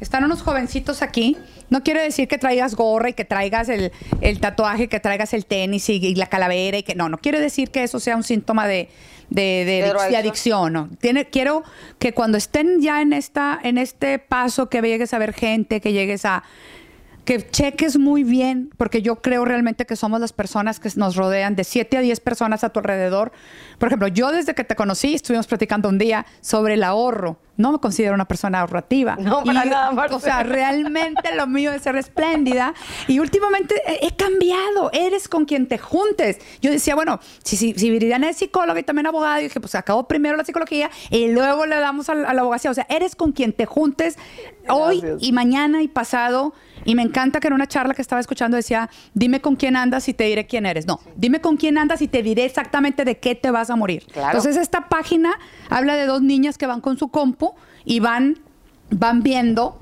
[0.00, 1.36] Están unos jovencitos aquí.
[1.70, 5.44] No quiere decir que traigas gorra y que traigas el, el tatuaje, que traigas el
[5.44, 8.22] tenis y, y la calavera y que no, no quiere decir que eso sea un
[8.22, 8.88] síntoma de,
[9.30, 10.72] de, adicción.
[10.72, 10.88] No.
[11.00, 11.64] Tiene, quiero
[11.98, 15.92] que cuando estén ya en esta, en este paso, que llegues a ver gente, que
[15.92, 16.44] llegues a
[17.28, 21.56] que cheques muy bien, porque yo creo realmente que somos las personas que nos rodean,
[21.56, 23.32] de 7 a 10 personas a tu alrededor.
[23.78, 27.38] Por ejemplo, yo desde que te conocí, estuvimos platicando un día sobre el ahorro.
[27.58, 29.16] No me considero una persona ahorrativa.
[29.20, 30.16] No, para Y, nada, Marta.
[30.16, 32.72] O sea, realmente lo mío es ser espléndida.
[33.08, 34.90] Y últimamente he, he cambiado.
[34.92, 36.38] Eres con quien te juntes.
[36.62, 40.06] Yo decía, bueno, si, si, si Viridiana es psicóloga y también abogada, dije, pues acabo
[40.08, 42.70] primero la psicología y luego le damos a, la- a la abogacía.
[42.70, 44.16] O sea, eres con quien te juntes
[44.68, 45.22] hoy Gracias.
[45.22, 46.54] y mañana y pasado.
[46.88, 50.08] Y me encanta que en una charla que estaba escuchando decía, dime con quién andas
[50.08, 50.86] y te diré quién eres.
[50.86, 54.06] No, dime con quién andas y te diré exactamente de qué te vas a morir.
[54.10, 54.38] Claro.
[54.38, 57.52] Entonces esta página habla de dos niñas que van con su compu
[57.84, 58.38] y van
[58.90, 59.78] van viendo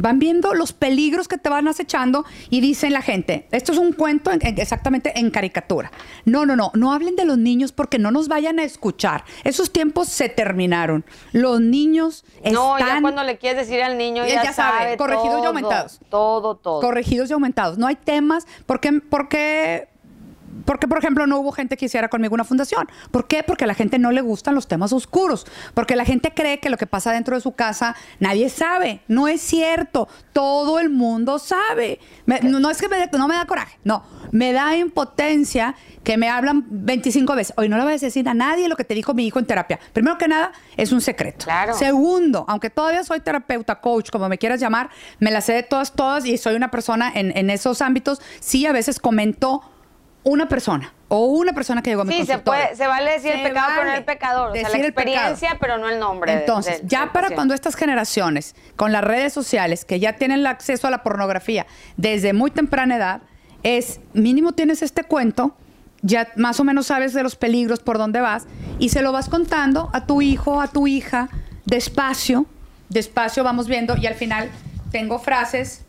[0.00, 3.92] van viendo los peligros que te van acechando y dicen la gente, esto es un
[3.92, 5.90] cuento en- en- exactamente en caricatura.
[6.24, 9.24] No, no, no, no hablen de los niños porque no nos vayan a escuchar.
[9.42, 11.04] Esos tiempos se terminaron.
[11.32, 14.78] Los niños No, ya están cuando le quieres decir al niño, Él ya, ya sabe,
[14.78, 14.96] sabe.
[14.98, 15.98] corregidos y aumentados.
[16.08, 16.80] Todo, todo.
[16.80, 17.76] corregidos y aumentados.
[17.76, 18.46] No hay temas.
[18.66, 19.88] ¿Por qué,
[20.64, 22.86] por qué- por ejemplo, no hubo gente que hiciera conmigo una fundación?
[23.10, 23.42] ¿Por qué?
[23.42, 25.46] Porque a la gente no le gustan los temas oscuros.
[25.74, 29.00] Porque la gente cree que lo que pasa dentro de su casa nadie sabe.
[29.08, 30.08] No es cierto.
[30.32, 31.98] Todo el mundo sabe.
[32.26, 33.78] Me- no, no es que me, no me da coraje.
[33.84, 34.04] No.
[34.30, 37.54] Me da impotencia que me hablan 25 veces.
[37.56, 39.46] Hoy no le voy a decir a nadie lo que te dijo mi hijo en
[39.46, 39.78] terapia.
[39.92, 41.44] Primero que nada, es un secreto.
[41.44, 41.74] Claro.
[41.74, 45.92] Segundo, aunque todavía soy terapeuta, coach, como me quieras llamar, me la sé de todas,
[45.92, 48.20] todas y soy una persona en, en esos ámbitos.
[48.40, 49.62] Sí, a veces comento
[50.24, 53.32] una persona o una persona que llegó a mi Sí, se, puede, se vale decir
[53.32, 54.50] el pecado, pero no vale el pecador.
[54.50, 56.32] O sea, la experiencia, pero no el nombre.
[56.32, 60.46] de- Entonces, ya para cuando estas generaciones, con las redes sociales, que ya tienen el
[60.46, 63.20] acceso a la pornografía desde muy temprana edad,
[63.62, 65.56] es mínimo tienes este cuento,
[66.02, 68.46] ya más o menos sabes de los peligros por dónde vas,
[68.78, 71.28] y se lo vas contando a tu hijo, a tu hija,
[71.64, 72.46] despacio,
[72.88, 74.50] despacio vamos viendo, y al final
[74.92, 75.84] tengo frases,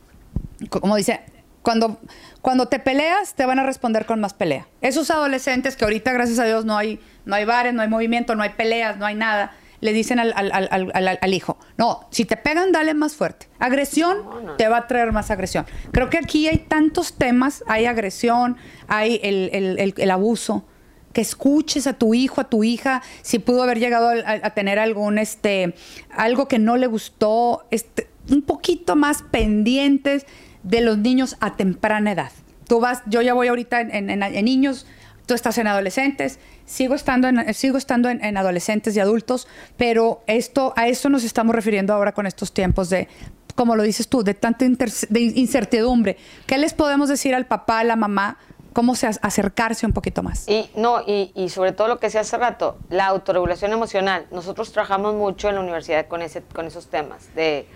[0.69, 1.21] como dice,
[1.61, 1.99] cuando,
[2.41, 4.67] cuando te peleas, te van a responder con más pelea.
[4.81, 8.35] Esos adolescentes que ahorita, gracias a Dios, no hay, no hay bares, no hay movimiento,
[8.35, 11.57] no hay peleas, no hay nada, le dicen al, al- al- al- al- al hijo,
[11.77, 13.47] no, si te pegan, dale más fuerte.
[13.59, 14.55] Agresión No, no.
[14.55, 15.65] te va a traer más agresión.
[15.91, 20.65] Creo que aquí hay tantos temas, hay agresión, hay el, el- el- el abuso,
[21.13, 24.49] que escuches a tu hijo, a tu hija, si pudo haber llegado a, a- a
[24.53, 25.73] tener algún, este,
[26.11, 30.25] algo que no le gustó, este, un poquito más pendientes
[30.63, 32.31] de los niños a temprana edad.
[32.67, 34.85] Tú vas, yo ya voy ahorita en, niños,
[35.25, 40.21] tú estás en adolescentes, sigo estando en, sigo estando en, en adolescentes y adultos, pero
[40.27, 43.07] esto, a esto nos estamos refiriendo ahora con estos tiempos de,
[43.55, 46.17] como lo dices tú, de tanta de incertidumbre.
[46.45, 48.37] ¿Qué les podemos decir al papá, a la mamá?
[48.71, 50.47] ¿Cómo se ac- acercarse un poquito más?
[50.47, 54.27] Y no, y, y sobre todo lo que decía hace rato, la autorregulación emocional.
[54.31, 57.67] Nosotros trabajamos mucho en la universidad con, ese, con esos temas, de,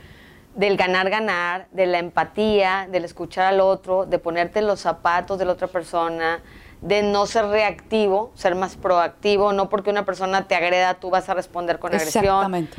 [0.55, 5.39] del ganar, ganar, de la empatía, del escuchar al otro, de ponerte en los zapatos
[5.39, 6.41] de la otra persona,
[6.81, 11.29] de no ser reactivo, ser más proactivo, no porque una persona te agreda, tú vas
[11.29, 12.23] a responder con agresión.
[12.25, 12.77] Exactamente.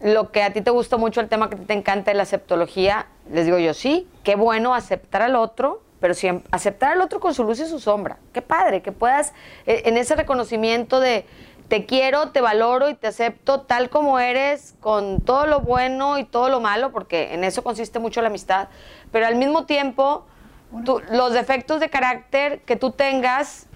[0.00, 3.06] Lo que a ti te gusta mucho, el tema que te encanta de la aceptología,
[3.30, 7.34] les digo yo, sí, qué bueno aceptar al otro, pero siempre, aceptar al otro con
[7.34, 8.18] su luz y su sombra.
[8.32, 9.32] Qué padre, que puedas,
[9.66, 11.24] eh, en ese reconocimiento de
[11.72, 16.24] te quiero, te valoro y te acepto tal como eres, con todo lo bueno y
[16.24, 18.68] todo lo malo, porque en eso consiste mucho la amistad,
[19.10, 20.26] pero al mismo tiempo,
[21.10, 23.68] los defectos de carácter que tú tengas,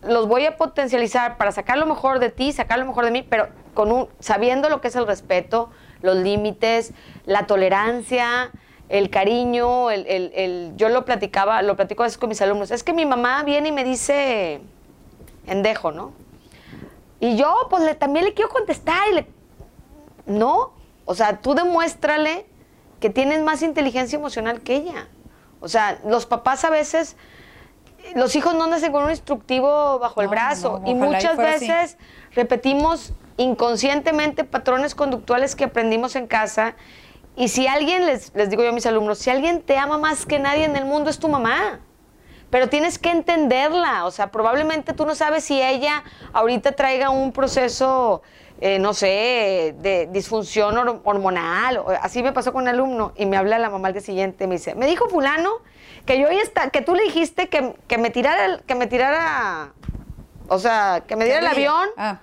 [0.00, 3.26] los voy a potencializar para sacar lo mejor de ti, sacar lo mejor de mí,
[3.28, 5.70] pero con un, sabiendo lo que es el respeto,
[6.02, 6.92] los límites,
[7.26, 8.52] la tolerancia,
[8.88, 12.92] el cariño, el, yo lo platicaba, lo platico a veces con mis alumnos, es que
[12.92, 14.60] mi mamá viene y me dice
[15.48, 16.23] endejo, ¿no?
[17.24, 19.26] Y yo pues le, también le quiero contestar y le,
[20.26, 20.74] no,
[21.06, 22.44] o sea, tú demuéstrale
[23.00, 25.08] que tienes más inteligencia emocional que ella.
[25.60, 27.16] O sea, los papás a veces,
[28.14, 31.96] los hijos no nacen con un instructivo bajo el brazo y muchas veces
[32.34, 36.76] repetimos inconscientemente patrones conductuales que aprendimos en casa
[37.36, 40.26] y si alguien, les, les digo yo a mis alumnos, si alguien te ama más
[40.26, 41.80] que nadie en el mundo es tu mamá.
[42.54, 47.32] Pero tienes que entenderla, o sea, probablemente tú no sabes si ella ahorita traiga un
[47.32, 48.22] proceso,
[48.60, 51.82] eh, no sé, de disfunción hormonal.
[52.00, 54.54] Así me pasó con un alumno y me habla la mamá al día siguiente, me
[54.54, 55.50] dice, me dijo fulano
[56.06, 59.72] que yo hoy está, que tú le dijiste que, que me tirara, que me tirara,
[60.46, 61.88] o sea, que me diera el avión.
[61.96, 62.20] Ah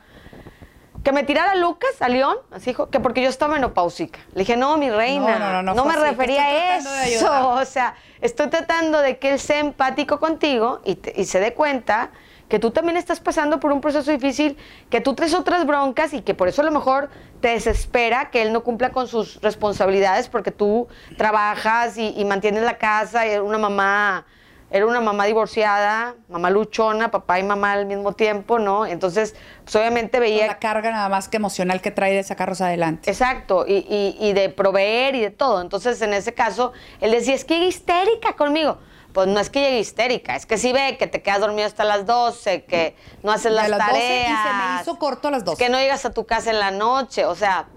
[1.03, 4.19] que me tirara Lucas a León, así dijo, que porque yo estaba menopáusica.
[4.33, 7.31] Le dije, no, mi reina, no, no, no, no me refería a eso.
[7.61, 12.11] O sea, estoy tratando de que él sea empático contigo y, y, se dé cuenta
[12.47, 14.57] que tú también estás pasando por un proceso difícil,
[14.89, 18.41] que tú traes otras broncas y que por eso a lo mejor te desespera que
[18.41, 23.37] él no cumpla con sus responsabilidades porque tú trabajas y, y mantienes la casa y
[23.37, 24.25] una mamá
[24.71, 28.85] era una mamá divorciada, mamá luchona, papá y mamá al mismo tiempo, ¿no?
[28.85, 30.47] Entonces, pues obviamente veía...
[30.47, 33.11] La carga nada más que emocional que trae de sacarlos adelante.
[33.11, 35.61] Exacto, y, y, de proveer y de todo.
[35.61, 38.77] Entonces, en ese caso, él decía, es que llega histérica conmigo.
[39.11, 41.83] Pues no es que llegue histérica, es que si ve que te quedas dormido hasta
[41.83, 44.29] las 12, que no haces las, las tareas.
[44.29, 45.61] y se me hizo corto a las 12.
[45.61, 47.67] Que no llegas a tu casa en la noche, o sea,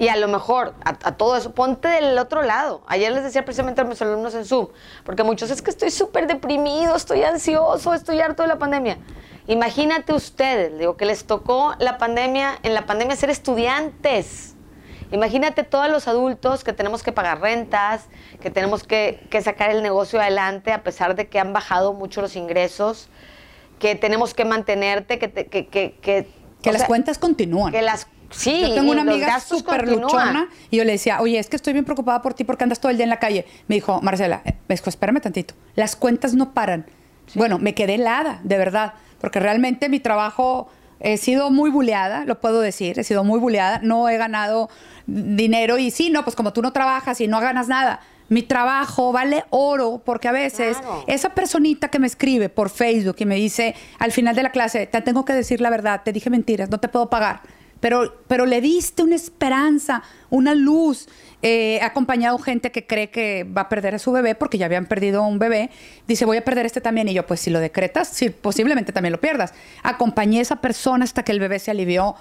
[0.00, 2.80] y a lo mejor, a, todo eso, ponte del otro lado.
[2.86, 4.68] Ayer les decía precisamente a mis alumnos en Zoom,
[5.04, 8.96] porque muchos es que estoy súper deprimido, estoy ansioso, estoy harto de la pandemia.
[9.46, 14.54] Imagínate ustedes, digo, que les tocó la pandemia, en la pandemia ser estudiantes.
[15.12, 18.06] Imagínate todos los adultos que tenemos que pagar rentas,
[18.40, 22.36] que tenemos que, sacar el negocio adelante a pesar de que han bajado mucho los
[22.36, 23.10] ingresos,
[23.78, 25.30] que tenemos que mantenerte, que...
[25.30, 26.26] que, que,
[26.62, 27.70] que las cuentas continúan.
[27.70, 31.48] Que las Sí, yo tengo una amiga súper luchona y yo le decía, oye, es
[31.48, 33.46] que estoy bien preocupada por ti porque andas todo el día en la calle.
[33.68, 36.86] Me dijo, Marcela, eh, espérame tantito, las cuentas no paran.
[37.34, 40.68] Bueno, me quedé helada, de verdad, porque realmente mi trabajo
[41.00, 44.68] he sido muy buleada, lo puedo decir, he sido muy buleada, no he ganado
[45.06, 49.10] dinero y sí, no, pues como tú no trabajas y no ganas nada, mi trabajo
[49.10, 53.74] vale oro porque a veces esa personita que me escribe por Facebook y me dice
[53.98, 56.78] al final de la clase, te tengo que decir la verdad, te dije mentiras, no
[56.78, 57.40] te puedo pagar
[57.80, 61.08] pero, pero le diste una esperanza, una luz.
[61.42, 64.66] Eh, he acompañado gente que cree que va a perder a su bebé porque ya
[64.66, 65.70] habían perdido un bebé.
[66.06, 67.08] Dice, voy a perder este también.
[67.08, 69.54] Y yo, pues si lo decretas, sí, posiblemente también lo pierdas.
[69.82, 72.14] Acompañé a esa persona hasta que el bebé se alivió.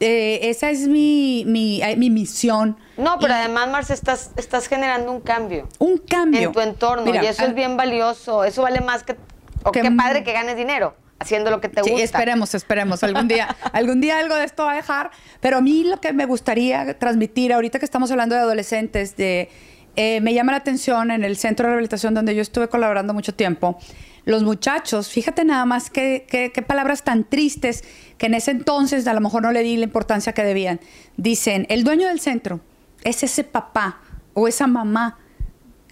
[0.00, 2.76] Eh, esa es mi, mi, mi, misión.
[2.96, 5.68] No, pero además, Marce, estás, estás generando un cambio.
[5.78, 6.48] Un cambio.
[6.48, 7.14] En tu entorno.
[7.14, 8.42] y eso es bien valioso.
[8.42, 9.16] Eso vale más que...
[9.62, 12.02] O qué padre que ganes dinero haciendo lo que te gusta.
[12.02, 13.02] Esperemos, esperemos.
[13.02, 15.10] Algún día, algún día algo de esto va a dejar.
[15.40, 19.48] Pero a mí lo que me gustaría transmitir, ahorita que estamos hablando de adolescentes, de,
[19.96, 23.34] eh, me llama la atención en el centro de rehabilitación donde yo estuve colaborando mucho
[23.34, 23.78] tiempo.
[24.24, 27.82] Los muchachos, fíjate nada más qué, qué palabras tan tristes
[28.18, 30.78] que en ese entonces a lo mejor no le di la importancia que debían.
[31.16, 32.60] Dicen, el dueño del centro
[33.02, 34.00] es ese papá
[34.34, 35.18] o esa mamá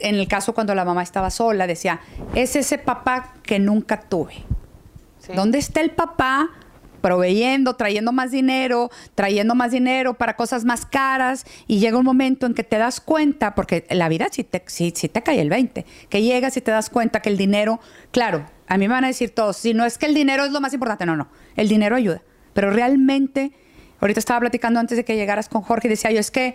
[0.01, 2.01] en el caso cuando la mamá estaba sola, decía,
[2.35, 4.35] es ese papá que nunca tuve.
[5.35, 6.51] ¿Dónde está el papá
[7.01, 12.47] proveyendo, trayendo más dinero, trayendo más dinero para cosas más caras y llega un momento
[12.47, 16.23] en que te das cuenta, porque la vida sí te, te cae el 20, que
[16.23, 19.31] llegas y te das cuenta que el dinero, claro, a mí me van a decir
[19.31, 21.97] todos, si no es que el dinero es lo más importante, no, no, el dinero
[21.97, 23.53] ayuda, pero realmente,
[24.01, 26.55] ahorita estaba platicando antes de que llegaras con Jorge y decía yo, es que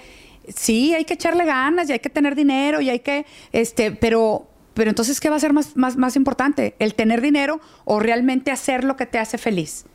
[0.55, 4.47] sí, hay que echarle ganas y hay que tener dinero y hay que, este, pero
[4.75, 6.75] pero entonces, ¿qué va a ser más, más, más importante?
[6.79, 9.85] ¿El tener dinero o realmente hacer lo que te hace feliz?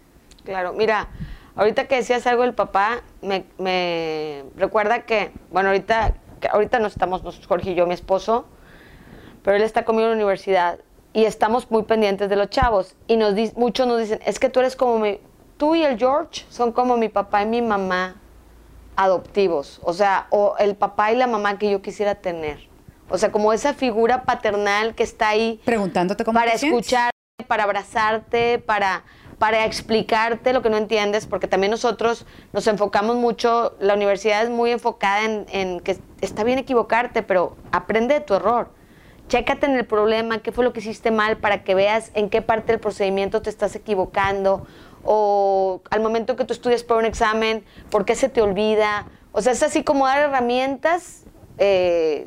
[0.44, 1.08] Claro, mira,
[1.54, 6.14] ahorita que decías algo del papá, me, recuerda que, bueno, ahorita,
[6.50, 8.46] ahorita no estamos Jorge y yo, mi esposo,
[9.42, 10.78] pero él está conmigo en la universidad
[11.12, 12.96] y estamos muy pendientes de los chavos.
[13.06, 15.20] Y nos muchos nos dicen, es que tú eres como mi,
[15.58, 18.16] tú y el George son como mi papá y mi mamá
[18.96, 19.78] adoptivos.
[19.82, 22.69] O sea, o el papá y la mamá que yo quisiera tener.
[23.10, 25.60] O sea, como esa figura paternal que está ahí.
[25.64, 27.10] Preguntándote cómo Para escucharte,
[27.46, 29.04] para abrazarte, para,
[29.38, 34.50] para explicarte lo que no entiendes, porque también nosotros nos enfocamos mucho, la universidad es
[34.50, 38.70] muy enfocada en, en que está bien equivocarte, pero aprende de tu error.
[39.28, 42.42] Chécate en el problema, qué fue lo que hiciste mal para que veas en qué
[42.42, 44.66] parte del procedimiento te estás equivocando
[45.04, 49.06] o al momento que tú estudias para un examen, ¿por qué se te olvida?
[49.32, 51.24] O sea, es así como dar herramientas
[51.58, 52.26] eh,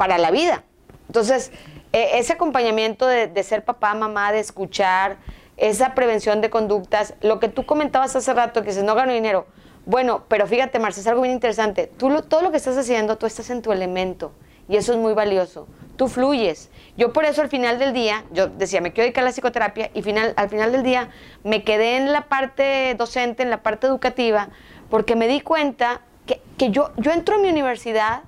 [0.00, 0.64] para la vida.
[1.08, 1.52] Entonces,
[1.92, 5.18] e, ese acompañamiento de, de, ser papá, mamá, de escuchar,
[5.58, 9.46] esa prevención de conductas, lo que tú comentabas hace rato, que dices, no gano dinero.
[9.84, 11.86] Bueno, pero fíjate, Marcia, es algo bien interesante.
[11.98, 14.32] Tú todo lo que estás haciendo, tú estás en tu elemento
[14.70, 15.68] y eso es muy valioso.
[15.96, 16.70] Tú fluyes.
[16.96, 19.90] Yo por eso al final del día, yo decía, me quiero dedicar a la psicoterapia
[19.92, 21.10] y final, al final del día
[21.44, 24.48] me quedé en la parte docente, en la parte educativa,
[24.88, 28.22] porque me di cuenta que, que yo, yo entro a mi universidad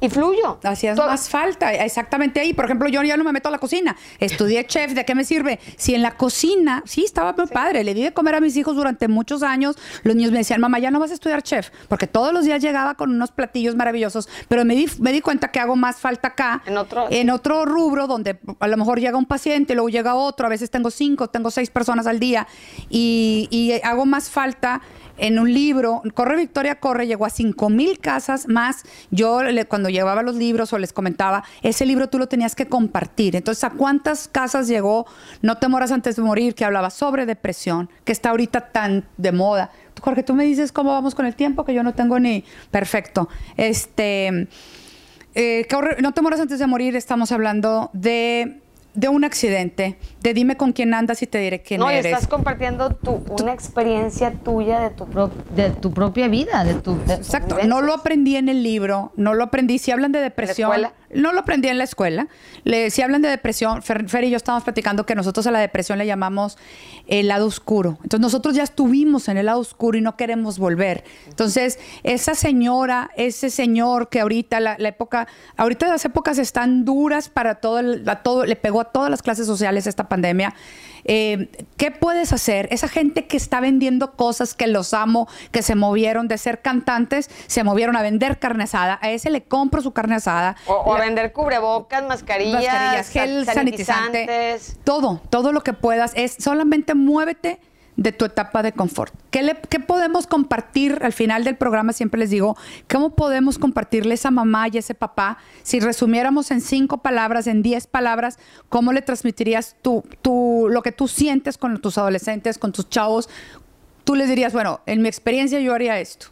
[0.00, 0.58] y fluyo.
[0.62, 2.52] Hacías más falta, exactamente ahí.
[2.52, 3.96] Por ejemplo, yo ya no me meto a la cocina.
[4.18, 5.58] Estudié chef, ¿de qué me sirve?
[5.76, 7.84] Si en la cocina, sí, estaba muy padre.
[7.84, 9.76] Le di de comer a mis hijos durante muchos años.
[10.02, 12.62] Los niños me decían, mamá, ya no vas a estudiar chef, porque todos los días
[12.62, 14.28] llegaba con unos platillos maravillosos.
[14.48, 17.64] Pero me di, me di cuenta que hago más falta acá, en otro, en otro
[17.64, 20.46] rubro, donde a lo mejor llega un paciente, luego llega otro.
[20.46, 22.46] A veces tengo cinco, tengo seis personas al día
[22.90, 24.82] y, y hago más falta
[25.18, 28.84] en un libro, Corre Victoria Corre llegó a cinco mil casas más.
[29.10, 32.66] Yo le, cuando llevaba los libros o les comentaba, ese libro tú lo tenías que
[32.66, 33.36] compartir.
[33.36, 35.06] Entonces, ¿a cuántas casas llegó
[35.42, 36.54] No te moras antes de morir?
[36.54, 39.70] que hablaba sobre depresión, que está ahorita tan de moda.
[40.00, 43.28] Jorge, tú me dices cómo vamos con el tiempo, que yo no tengo ni perfecto.
[43.56, 44.48] Este,
[45.34, 45.66] eh,
[46.00, 48.60] no te moras antes de morir, estamos hablando de
[48.96, 52.10] de un accidente, de dime con quién andas y te diré quién no, eres.
[52.10, 55.06] No, estás compartiendo tu, una experiencia tuya de tu,
[55.54, 56.98] de tu propia vida, de tu...
[57.08, 59.78] Exacto, no lo aprendí en el libro, no lo aprendí.
[59.78, 60.72] Si hablan de depresión,
[61.14, 62.28] no lo aprendí en la escuela.
[62.64, 65.98] Le, si hablan de depresión, Fer, y yo estábamos platicando que nosotros a la depresión
[65.98, 66.58] le llamamos
[67.06, 67.98] el lado oscuro.
[68.02, 71.04] Entonces nosotros ya estuvimos en el lado oscuro y no queremos volver.
[71.28, 77.56] Entonces esa señora, ese señor que ahorita la, época, ahorita las épocas están duras para
[77.56, 80.54] todo, el, todo, le pegó a todas las clases sociales esta pandemia.
[81.04, 82.68] Eh, ¿Qué puedes hacer?
[82.70, 87.30] Esa gente que está vendiendo cosas que los amo, que se movieron de ser cantantes,
[87.46, 88.98] se movieron a vender carne asada.
[89.02, 90.56] A ese le compro su carne asada.
[90.66, 94.58] O, a vender cubrebocas, mascarillas, mascarillas gel sanitizante.
[94.84, 96.12] Todo, todo lo que puedas.
[96.14, 97.60] Es solamente muévete
[97.96, 99.14] de tu etapa de confort.
[99.30, 101.92] ¿Qué, podemos compartir al final del programa?
[101.92, 102.56] Siempre les digo,
[102.90, 105.38] ¿cómo podemos compartirle a esa mamá y ese papá?
[105.62, 108.38] Si resumiéramos en cinco palabras, en diez palabras,
[108.68, 113.28] ¿cómo le transmitirías tú, tú, lo que tú sientes con tus adolescentes, con tus chavos?
[114.04, 116.26] Tú les dirías, bueno, en mi experiencia yo haría esto.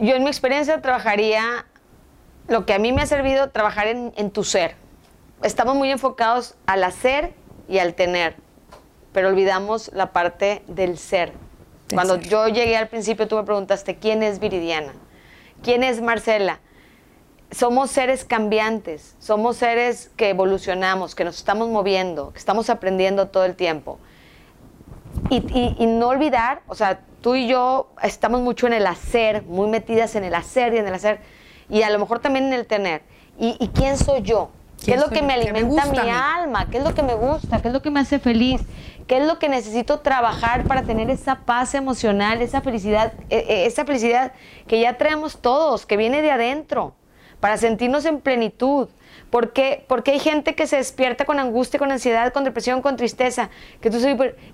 [0.00, 1.66] Yo en mi experiencia trabajaría,
[2.48, 4.76] lo que a mí me ha servido, trabajar en, en tu ser.
[5.42, 7.34] Estamos muy enfocados al hacer
[7.68, 8.43] y al tener
[9.14, 11.32] pero olvidamos la parte del ser.
[11.94, 14.92] Cuando yo llegué al principio, tú me preguntaste, ¿quién es Viridiana?
[15.62, 16.58] ¿Quién es Marcela?
[17.52, 23.44] Somos seres cambiantes, somos seres que evolucionamos, que nos estamos moviendo, que estamos aprendiendo todo
[23.44, 24.00] el tiempo.
[25.30, 30.16] Y, no olvidar, o sea, tú y yo estamos mucho en el hacer, muy metidas
[30.16, 31.20] en el hacer y en el hacer,
[31.70, 33.02] y a lo mejor también en el tener.
[33.38, 34.50] ¿Y, quién soy yo?
[34.84, 36.68] ¿Qué es lo que me alimenta mi alma?
[36.68, 37.62] ¿Qué es lo que me gusta?
[37.62, 38.60] ¿Qué es lo que me hace feliz?
[39.06, 43.66] ¿Qué es lo que necesito trabajar para tener esa paz emocional, esa felicidad, e, e,
[43.66, 44.32] esa felicidad
[44.66, 46.94] que ya traemos todos, que viene de adentro,
[47.40, 48.88] para sentirnos en plenitud?
[49.30, 53.50] Porque, porque hay gente que se despierta con angustia, con ansiedad, con depresión, con tristeza.
[53.80, 53.98] Que tú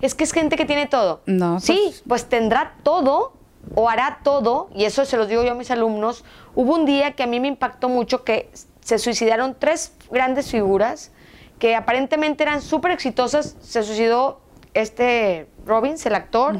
[0.01, 1.21] es que es gente que tiene todo.
[1.27, 1.59] No.
[1.59, 3.33] Sí, pues, pues tendrá todo
[3.75, 6.25] o hará todo, y eso se lo digo yo a mis alumnos.
[6.55, 8.49] Hubo un día que a mí me impactó mucho que
[8.81, 11.11] se suicidaron tres grandes figuras
[11.61, 13.55] que aparentemente eran súper exitosas.
[13.61, 14.41] Se suicidó
[14.73, 16.57] este Robbins, el actor,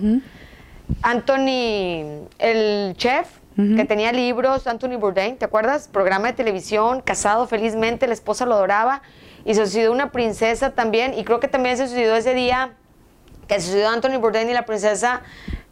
[1.02, 5.88] Anthony, el chef, que tenía libros, Anthony Bourdain, ¿te acuerdas?
[5.88, 9.02] Programa de televisión, casado felizmente, la esposa lo adoraba,
[9.43, 12.74] y se suicidó una princesa también, y creo que también se suicidó ese día
[13.47, 15.24] que se suicidó Anthony Bourdain y la princesa,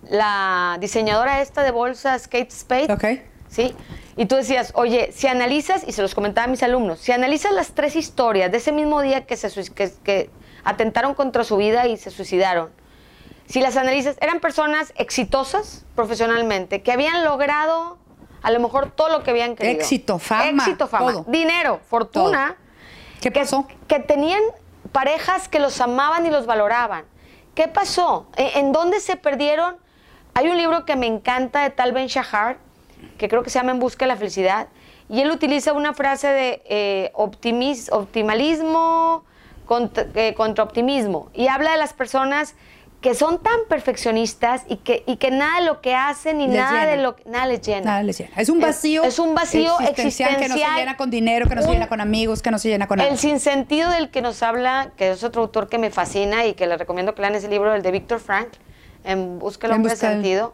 [0.10, 2.92] la diseñadora esta de bolsas, Kate Spade.
[2.92, 3.24] Okay.
[3.48, 3.76] ¿Sí?
[4.20, 7.54] Y tú decías, oye, si analizas, y se los comentaba a mis alumnos, si analizas
[7.54, 10.30] las tres historias de ese mismo día que, se, que,
[10.66, 12.70] atentaron contra su vida y se suicidaron,
[13.46, 17.98] si las analizas, eran personas exitosas profesionalmente, que habían logrado
[18.42, 19.80] a lo mejor todo lo que habían querido.
[19.80, 20.64] Éxito, fama.
[20.64, 21.24] Éxito, fama.
[21.26, 22.58] Dinero, fortuna.
[23.22, 23.70] ¿Qué pasó?
[23.88, 24.42] Que, tenían
[24.92, 27.06] parejas que los amaban y los valoraban.
[27.56, 28.28] ¿Qué pasó?
[28.36, 29.78] ¿En, ¿En, dónde se perdieron?
[30.34, 32.58] Hay un libro que me encanta de Tal Ben Shahar,
[33.18, 34.68] que creo que se llama En Busca de la Felicidad,
[35.10, 39.24] y él utiliza una frase de eh, optimalismo
[39.66, 42.56] contra, eh, contra optimismo, y habla de las personas
[43.02, 46.58] que son tan perfeccionistas y que, y que nada de lo que hacen ni Les
[46.58, 47.02] nada de llena.
[47.04, 47.86] lo nada les llena.
[47.86, 48.32] Nada les llena.
[48.36, 49.04] Es un vacío.
[49.06, 51.88] Es, un vacío existencial, que no se llena con dinero, que no se Un- llena
[51.88, 53.10] con amigos, que no se llena con nada.
[53.10, 56.68] El sinsentido del que nos habla, que es otro autor que me fascina y que
[56.68, 58.50] le recomiendo que lean ese libro, el de Víctor Frank,
[59.06, 60.54] en Busca el hombre de sentido.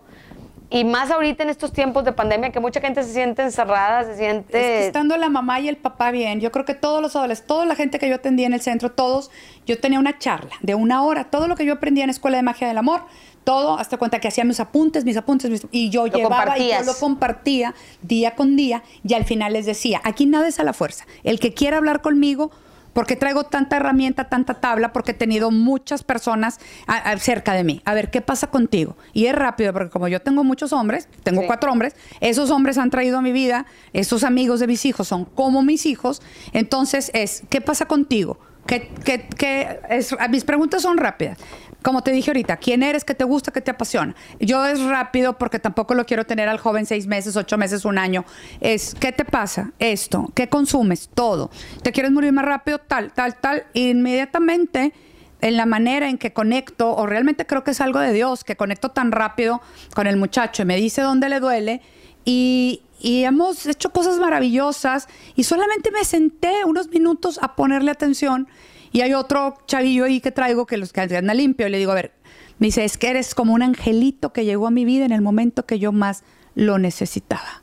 [0.70, 4.12] Y más ahorita en estos tiempos de pandemia que mucha gente se siente encerrada, se
[4.12, 4.52] Es siente...
[4.52, 7.66] que estando la mamá y el papá bien, yo creo que todos los adolescentes, toda
[7.66, 9.30] la gente que yo atendía en el centro, todos,
[9.66, 12.44] yo tenía una charla de una hora, todo lo que yo aprendía en Escuela de
[12.44, 13.02] Magia del Amor,
[13.44, 16.72] todo, hasta cuenta que hacía mis apuntes, mis apuntes, mis- y yo Lo llevaba y
[16.72, 20.64] yo lo compartía día con día, y al final les decía, aquí nada es a
[20.64, 22.50] la fuerza, el que quiera hablar conmigo,
[22.96, 27.66] porque traigo tanta herramienta, tanta tabla, porque he tenido muchas personas a- a- cerca de
[27.66, 27.82] mí.
[27.84, 28.96] A ver, ¿qué pasa contigo?
[29.12, 31.48] Y es rápido, porque como yo tengo muchos hombres, tengo Sí.
[31.48, 35.26] cuatro hombres, esos hombres han traído a mi vida, esos amigos de mis hijos son
[35.26, 36.22] como mis hijos,
[36.54, 38.40] entonces es, ¿qué pasa contigo?
[38.68, 41.38] ¿Qué, qué- qué es- mis preguntas son rápidas.
[41.84, 43.04] Como te dije ahorita, ¿quién eres?
[43.06, 43.52] ¿Qué te gusta?
[43.52, 44.16] ¿Qué te apasiona?
[44.40, 48.00] Yo es rápido porque tampoco lo quiero tener al joven seis meses, ocho meses, un
[48.00, 48.26] año.
[48.60, 49.72] Es, ¿qué te pasa?
[49.78, 50.32] Esto.
[50.34, 51.10] ¿Qué consumes?
[51.14, 51.52] Todo.
[51.84, 52.80] ¿Te quieres morir más rápido?
[52.80, 53.66] Tal, tal, tal.
[53.76, 54.94] Inmediatamente
[55.42, 58.56] en la manera en que conecto, o realmente creo que es algo de Dios, que
[58.56, 59.62] conecto tan rápido
[59.94, 61.82] con el muchacho y me dice dónde le duele
[62.24, 68.48] y, y hemos hecho cosas maravillosas y solamente me senté unos minutos a ponerle atención
[68.92, 71.96] y hay otro chavillo ahí que traigo que los que anda limpio le digo, a
[71.96, 72.14] ver,
[72.58, 75.22] me dice, es que eres como un angelito que llegó a mi vida en el
[75.22, 76.24] momento que yo más
[76.56, 77.62] lo necesitaba.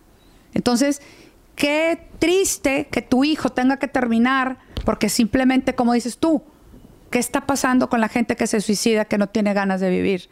[0.54, 1.02] Entonces,
[1.56, 6.44] qué triste que tu hijo tenga que terminar porque simplemente, como dices tú,
[7.10, 10.30] ¿qué está pasando con la gente que se suicida, que no tiene ganas de vivir?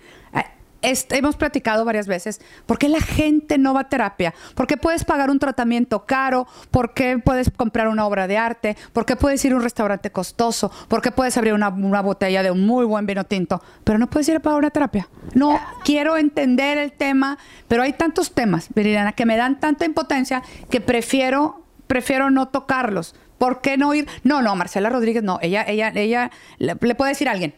[0.83, 4.35] Hemos platicado varias veces, ¿por qué la gente no va a terapia?
[4.55, 6.47] ¿Por qué puedes pagar un tratamiento caro?
[6.71, 8.77] ¿Por qué puedes comprar una obra de arte?
[8.93, 10.71] ¿Por qué puedes ir a un restaurante costoso?
[10.89, 13.63] ¿Por qué puedes abrir una, una botella de un muy buen vino tinto?
[13.85, 15.09] Pero no puedes ir a pagar una terapia.
[15.35, 20.43] No, quiero entender el tema, pero hay tantos temas, Viridiana, que me dan tanta impotencia
[20.71, 23.15] que prefiero, prefiero no tocarlos.
[23.37, 24.07] ¿Por qué no ir?
[24.23, 25.39] No, no, Marcela Rodríguez, no.
[25.41, 27.55] Ella, ella, ella, le, le puede decir a alguien,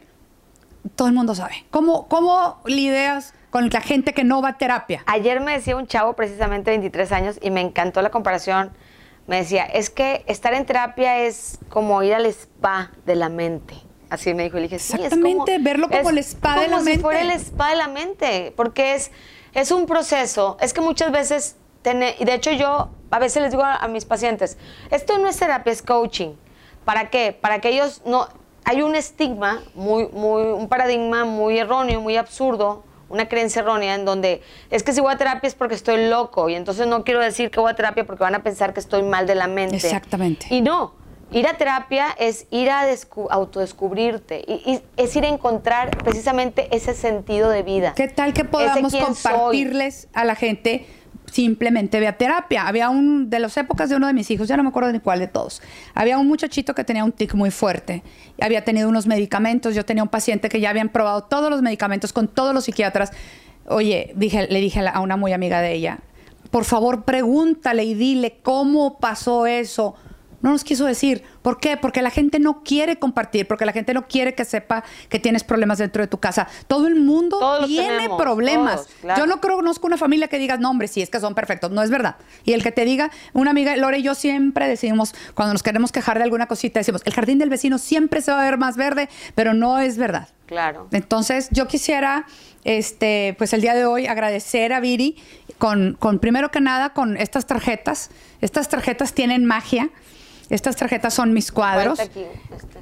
[0.97, 1.65] todo el mundo sabe.
[1.71, 5.03] ¿Cómo, ¿Cómo lidias con la gente que no va a terapia?
[5.07, 8.73] Ayer me decía un chavo, precisamente 23 años, y me encantó la comparación.
[9.27, 13.75] Me decía, es que estar en terapia es como ir al spa de la mente.
[14.11, 14.59] Así me dijo.
[14.59, 16.99] Y dije, sí, Exactamente, es como, verlo como es el spa de la Como si
[16.99, 17.43] fuera el mente.
[17.45, 19.11] spa de la mente, porque es,
[19.55, 20.57] es un proceso.
[20.61, 23.89] Es que muchas veces, tene- y de hecho yo a veces les digo a, a
[23.89, 24.59] mis pacientes,
[24.91, 26.35] esto no es terapia, es coaching.
[26.85, 27.33] ¿Para qué?
[27.39, 28.27] Para que ellos no...
[28.65, 34.05] Hay un estigma, muy, muy, un paradigma muy erróneo, muy absurdo, una creencia errónea en
[34.05, 34.41] donde
[34.71, 37.51] es que si voy a terapia es porque estoy loco y entonces no quiero decir
[37.51, 39.77] que voy a terapia porque van a pensar que estoy mal de la mente.
[39.77, 40.47] Exactamente.
[40.49, 40.95] Y no,
[41.31, 46.69] ir a terapia es ir a descu- autodescubrirte y, y es ir a encontrar precisamente
[46.75, 47.93] ese sentido de vida.
[47.95, 49.01] ¿Qué tal que podamos soy.
[49.03, 50.87] compartirles a la gente
[51.33, 52.67] simplemente ve a terapia?
[52.67, 55.01] Había un, de las épocas de uno de mis hijos, ya no me acuerdo ni
[55.01, 55.63] cuál de todos,
[55.95, 58.03] había un muchachito que tenía un tic muy fuerte,
[58.41, 62.13] había tenido unos medicamentos, yo tenía un paciente que ya habían probado todos los medicamentos
[62.13, 63.13] con todos los psiquiatras.
[63.67, 66.01] Oye, dije, le dije a una muy amiga de ella,
[66.51, 69.95] por favor pregúntale y dile cómo pasó eso.
[70.43, 71.23] No nos quiso decir.
[71.41, 71.77] ¿Por qué?
[71.77, 75.45] Porque la gente no quiere compartir, porque la gente no quiere que sepa que tienes
[75.45, 76.49] problemas dentro de tu casa.
[76.67, 78.75] Todo el mundo Todos tiene tenemos, problemas.
[78.83, 79.21] todos, claro.
[79.21, 81.71] Yo no conozco una familia que digas, no, hombre, sí, es que son perfectos.
[81.71, 82.17] No es verdad.
[82.45, 85.93] Y el que te diga, una amiga, Lore y yo siempre decimos, cuando nos queremos
[85.93, 88.77] quejar de alguna cosita, decimos, el jardín del vecino siempre se va a ver más
[88.77, 90.29] verde, pero no es verdad.
[90.47, 90.89] Claro.
[90.93, 92.27] Entonces, yo quisiera,
[92.65, 95.17] este, pues el día de hoy agradecer a Viri
[95.59, 98.11] con, con, primero que nada, con estas tarjetas.
[98.41, 99.89] Estas tarjetas tienen magia.
[100.53, 101.99] Estas tarjetas son mis cuadros.
[101.99, 102.79] Aquí, este.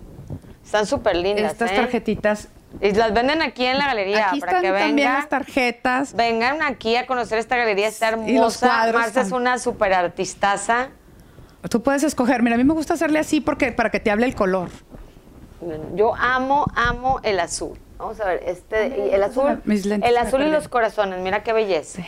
[0.65, 1.53] Están súper lindas.
[1.53, 1.77] Estas ¿eh?
[1.77, 2.49] tarjetitas.
[2.81, 5.15] Y las venden aquí en la galería Aquí para están que también vengan.
[5.15, 6.15] las tarjetas.
[6.15, 8.31] Vengan aquí a conocer esta galería, está hermosa.
[8.31, 10.89] Y los cuadros Marta es una súper artistaza.
[11.69, 12.43] Tú puedes escoger.
[12.43, 14.71] Mira, a mí me gusta hacerle así porque para que te hable el color.
[15.95, 17.79] Yo amo, amo el azul.
[17.99, 21.45] Vamos a ver, este, y el azul, Mis lentes el azul y los corazones, mira
[21.45, 22.03] qué belleza.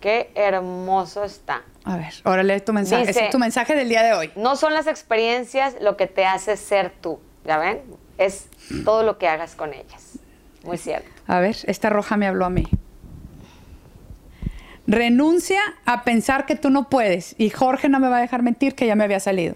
[0.00, 1.64] Qué hermoso está.
[1.88, 3.06] A ver, ahora lee tu mensaje.
[3.06, 4.30] Dice- Ese es tu mensaje del día de hoy.
[4.36, 7.80] No son las experiencias lo que te hace ser tú, ¿ya ven?
[8.18, 8.46] Es
[8.84, 10.18] todo lo que hagas con ellas.
[10.64, 11.08] Muy cierto.
[11.26, 12.64] A ver, esta roja me habló a mí.
[14.86, 17.34] Renuncia a pensar que tú no puedes.
[17.38, 19.54] Y Jorge no me va a dejar mentir que ya me había salido.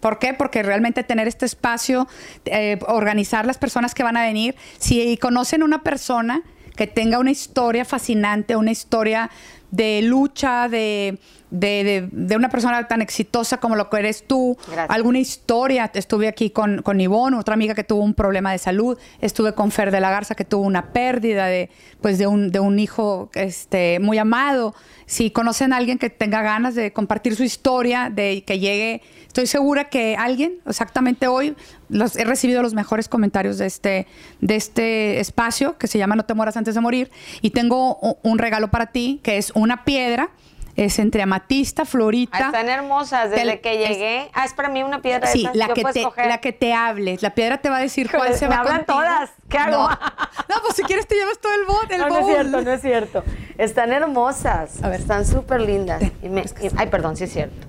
[0.00, 0.34] ¿Por qué?
[0.34, 2.08] Porque realmente tener este espacio,
[2.46, 6.42] eh, organizar las personas que van a venir, si conocen una persona
[6.76, 9.30] que tenga una historia fascinante, una historia
[9.70, 11.18] de lucha, de,
[11.52, 14.56] de, de- de una persona tan exitosa como lo que eres tú.
[14.66, 14.90] Gracias.
[14.90, 15.90] Alguna historia.
[15.94, 18.98] Estuve aquí con, con Ivonne, otra amiga que tuvo un problema de salud.
[19.20, 21.68] Estuve con Fer de la Garza que tuvo una pérdida de,
[22.00, 24.74] pues, de, un, de un hijo este, muy amado.
[25.04, 29.46] Si conocen a alguien que tenga ganas de compartir su historia, de que llegue, estoy
[29.46, 31.54] segura que alguien, exactamente hoy,
[31.90, 34.06] los, he recibido los mejores comentarios de este,
[34.40, 37.10] de este espacio que se llama No te mueras antes de morir.
[37.42, 40.30] Y tengo un regalo para ti, que es una piedra.
[40.74, 42.36] Es entre amatista, florita.
[42.38, 43.30] Ah, Están hermosas.
[43.30, 44.30] Desde que es- llegué.
[44.32, 45.54] ah, es para mí una piedra de Sí, esas.
[45.54, 47.18] la que, te, la que te hable.
[47.20, 48.98] La piedra te va a decir cuál se me va hablan contigo.
[49.00, 49.30] todas.
[49.48, 49.88] ¿Qué hago?
[49.88, 49.88] No.
[50.48, 52.72] No, pues si quieres te llevas todo el bot, el no, no es cierto, no
[52.72, 53.24] es cierto.
[53.56, 54.82] Están hermosas.
[54.82, 55.00] A ver.
[55.00, 56.02] Están súper lindas.
[56.22, 57.66] Y me- y- ay, perdón, sí es cierto.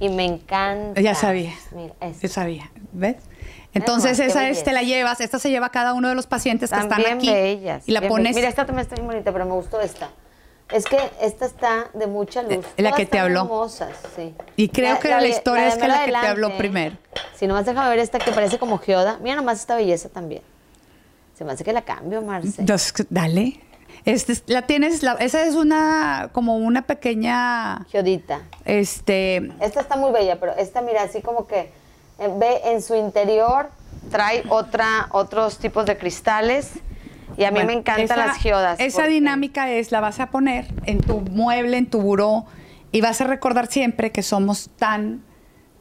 [0.00, 1.00] Y me encanta.
[1.00, 1.52] Ya sabía.
[1.74, 2.70] Mira, Yo sabía.
[2.92, 3.16] ¿Ves?
[3.74, 5.20] Entonces esa es, te la llevas.
[5.20, 7.30] Esta se lleva a cada uno de los pacientes que Están bien aquí.
[7.30, 7.82] bellas.
[7.88, 8.34] y la bien pones.
[8.36, 10.08] Mira, esta también está bien bonita, pero me gustó esta.
[10.72, 12.64] Es que esta está de mucha luz.
[12.76, 13.40] La Todas que te habló.
[13.42, 14.34] hermosas, sí.
[14.56, 16.96] Y creo que la de- historia es que la que te habló primero.
[17.34, 19.18] Si nomás déjame ver esta que parece como geoda.
[19.20, 20.42] Mira nomás esta belleza también.
[21.36, 22.60] Se me hace que la cambio, Marce.
[22.60, 23.60] Entonces, dale.
[24.04, 28.40] Este, es- la tienes, la- esa es una, como una pequeña, Geodita.
[28.64, 31.70] este, Esta está muy bella, pero esta, mira, así como que
[32.18, 33.68] eh, ve en su interior,
[34.10, 36.70] trae otra, otros tipos de cristales.
[37.36, 38.78] Y a mí Bueno, me encantan esa- las geodas.
[38.80, 42.44] Esa porque- dinámica es, la vas a poner en tu mueble, en tu buró,
[42.92, 45.22] y vas a recordar siempre que somos tan,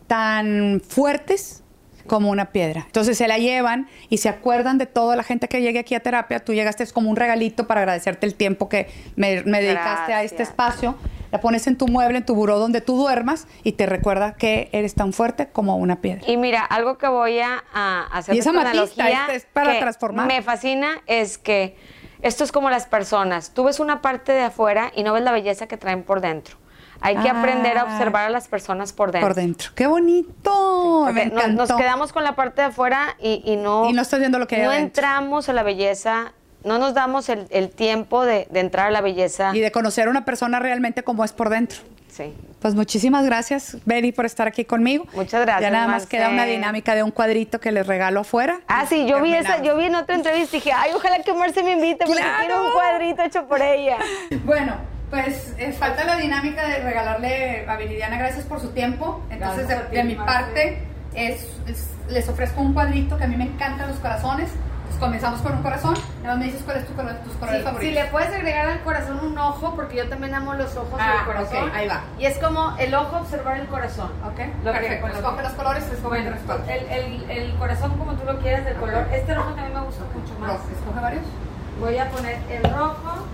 [0.08, 1.64] tan fuertes
[2.08, 2.84] como una piedra.
[2.88, 6.00] Entonces se la llevan y se acuerdan de toda la gente que llegue aquí a
[6.00, 6.40] terapia.
[6.40, 10.24] Tú llegaste es como un regalito para agradecerte el tiempo que me, me dedicaste a
[10.24, 10.96] este espacio.
[11.32, 14.70] La pones en tu mueble, en tu buró donde tú duermas y te recuerda que
[14.74, 16.24] eres tan fuerte como una piedra.
[16.30, 20.28] Y mira, algo que voy a, a hacer Y esa esta es para que transformar.
[20.28, 21.78] Me fascina es que
[22.22, 23.54] esto es como las personas.
[23.54, 26.58] Tú ves una parte de afuera y no ves la belleza que traen por dentro.
[27.04, 27.40] Hay que Ah.
[27.40, 29.28] aprender a observar a las personas por dentro.
[29.28, 29.70] Por dentro.
[29.74, 31.04] ¡Qué bonito!
[31.06, 34.20] Porque Me nos, quedamos con la parte de afuera y, y no, Y no estás
[34.20, 35.02] viendo lo que hay no adentro.
[35.02, 36.34] entramos a la belleza,
[36.64, 39.52] no nos damos el, el tiempo de, de entrar a la belleza.
[39.56, 41.80] y de conocer a una persona realmente como es por dentro.
[42.10, 42.34] Sí.
[42.62, 45.06] Pues muchísimas gracias, Betty, por estar aquí conmigo.
[45.14, 46.08] Muchas gracias, Ya nada más Marce.
[46.10, 48.60] queda una dinámica de un cuadrito que les regalo afuera.
[48.68, 51.34] Ah, sí, yo vi esa, yo vi en otra entrevista y dije, ay, ojalá que
[51.34, 52.38] Marce me invite porque ¡Claro!
[52.40, 53.98] quiero un cuadrito hecho por ella.
[54.46, 54.76] Bueno,
[55.10, 59.24] pues eh, falta la dinámica de regalarle a Viridiana gracias por su tiempo.
[59.30, 60.34] Entonces, de, Gracias ti, de mi Marce.
[60.34, 64.50] parte, es, es- les ofrezco un cuadrito que a mí me encantan los corazones.
[65.00, 65.96] Comenzamos con un corazón.
[66.22, 67.90] Nada más me dices cuál es tu color- tus colores Sí, favoritos.
[67.90, 71.14] si le puedes agregar al corazón un ojo, porque yo también amo los ojos Ah,
[71.18, 71.70] del corazón.
[71.70, 72.02] ok, ahí va.
[72.20, 74.12] Y es como el ojo observar el corazón.
[74.24, 75.08] Ok, Lo perfecto.
[75.08, 78.76] que- Escoge los colores, escoge el el, el, el corazón como tú lo quieras del
[78.76, 79.08] color.
[79.12, 80.50] Este rojo también me gusta mucho más.
[80.52, 81.24] Rojo, Escoge varios.
[81.80, 83.26] Voy a poner el rojo.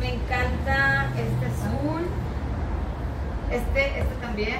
[0.00, 2.02] Me encanta este azul.
[3.52, 4.58] Este, este también.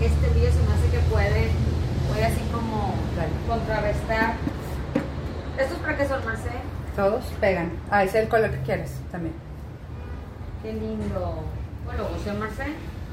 [0.00, 1.50] Este brillo se me hace que puede,
[2.08, 2.94] puede así como
[3.48, 4.34] contrarrestar.
[5.58, 6.50] ¿Estos para qué son, Marce?
[6.94, 7.72] Todos pegan.
[7.90, 9.34] Ah, ese es el color que quieres también.
[10.62, 11.42] Qué lindo.
[11.84, 12.64] Bueno, ¿sí, Marce?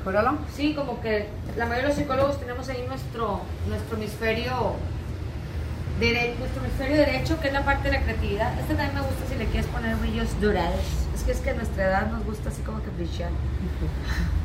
[0.04, 0.38] Júralo.
[0.54, 1.28] Sí, como que
[1.58, 4.74] la mayoría de los psicólogos tenemos ahí nuestro, nuestro hemisferio
[6.00, 8.60] dere- nuestro hemisferio derecho, que es la parte de la creatividad.
[8.60, 10.82] Este también me gusta si le quieres poner brillos dorados.
[11.16, 13.30] Es que es que a nuestra edad nos gusta así como que brillar.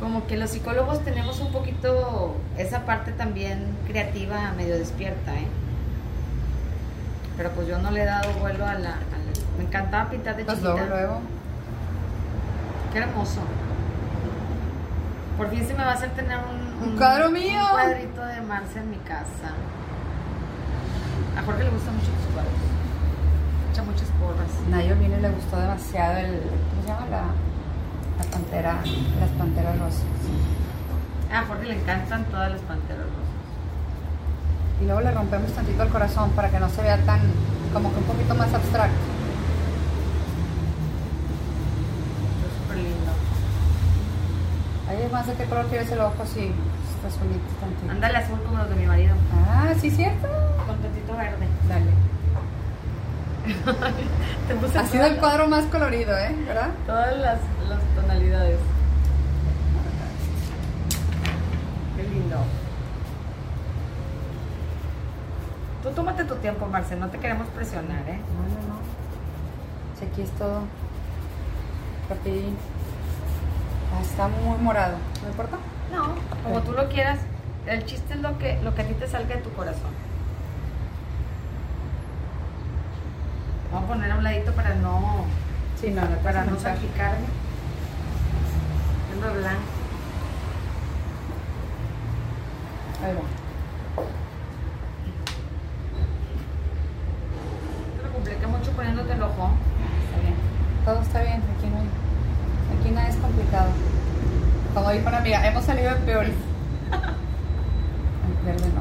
[0.00, 5.46] Como que los psicólogos tenemos un poquito esa parte también creativa medio despierta, ¿eh?
[7.36, 8.90] Pero pues yo no le he dado vuelo a la...
[8.90, 10.74] a la- me encantaba pintar de Pues chiquita.
[10.74, 11.20] luego, luego.
[12.92, 13.40] Qué hermoso.
[15.36, 17.60] Por fin se me va a hacer tener un, Un cuadro mío.
[17.62, 19.52] Un cuadrito de Marce en mi casa.
[21.38, 22.52] A Jorge le gustan mucho tus cuadros.
[23.72, 24.50] Echa muchas porras.
[24.68, 26.40] Nayo y le gustó demasiado el.
[26.40, 27.06] ¿Cómo se llama?
[27.10, 27.22] La, la
[28.50, 28.78] pantera.
[29.20, 30.02] Las panteras rosas.
[31.32, 33.30] A Jorge le encantan todas las panteras rosas.
[34.80, 37.20] Y luego le rompemos tantito el corazón para que no se vea tan.
[37.72, 38.96] como que un poquito más abstracto.
[42.46, 43.12] Es súper lindo.
[44.88, 46.52] Ahí es más de qué color quieres el ojo, sí.
[47.06, 47.90] Azulito tantito.
[47.90, 49.14] Ándale azul como los de mi marido.
[49.48, 50.28] Ah, sí, cierto.
[50.66, 51.46] Con tantito verde.
[51.68, 51.90] Dale.
[54.48, 56.34] Te puse Ha sido el cuadro más colorido, ¿eh?
[56.46, 56.68] ¿Verdad?
[56.86, 57.38] todas las,
[57.70, 58.58] las tonalidades.
[61.96, 62.36] Qué lindo.
[65.82, 68.18] Tú tómate tu tiempo, Marce, no te queremos presionar, ¿eh?
[68.34, 68.80] No, no, no.
[69.98, 70.62] Si aquí es todo.
[72.08, 72.56] Rapidín.
[73.94, 74.96] Ah, está muy morado.
[75.22, 75.56] ¿No importa?
[75.92, 77.20] No, como tú lo quieras.
[77.66, 79.92] El chiste es lo que, lo que a ti te salga de tu corazón.
[83.72, 85.24] Vamos a poner a un ladito para no...
[85.80, 86.76] Sí, no, para no manchar.
[89.22, 89.60] Ando blanco.
[93.04, 93.22] Ahí va.
[97.96, 99.50] Te lo compliqué mucho poniéndote el ojo.
[100.04, 100.34] Está bien.
[100.84, 103.70] Todo está bien, aquí no hay- Aquí nada es complicado.
[104.74, 106.34] Como dijo una amiga, hemos salido de peores.
[106.90, 108.80] El verde no.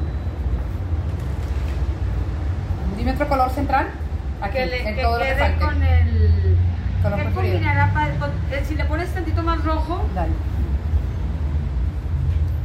[2.97, 3.87] Dime otro color central.
[4.41, 5.65] Aquí, que le, en que todo lo que quede falte.
[5.65, 6.38] con el.
[7.01, 7.53] Color ¿Qué preferido.
[7.53, 10.31] combinará pa- con- eh, si le pones tantito más rojo, Dale.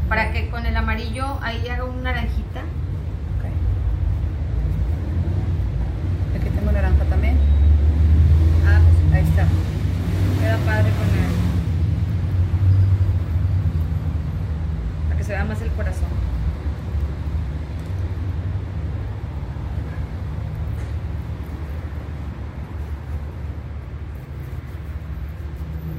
[0.09, 2.61] para que con el amarillo ahí haga un naranjita.
[3.39, 3.45] Ok.
[6.41, 7.37] Aquí tengo naranja también.
[8.66, 9.45] Ah, pues Ahí está.
[10.41, 11.35] queda padre con el.
[15.09, 16.09] Para que se vea más el corazón.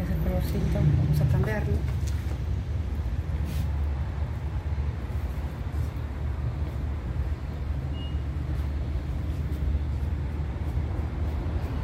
[0.01, 0.79] Es el colorcito.
[0.97, 1.73] Vamos a cambiarlo.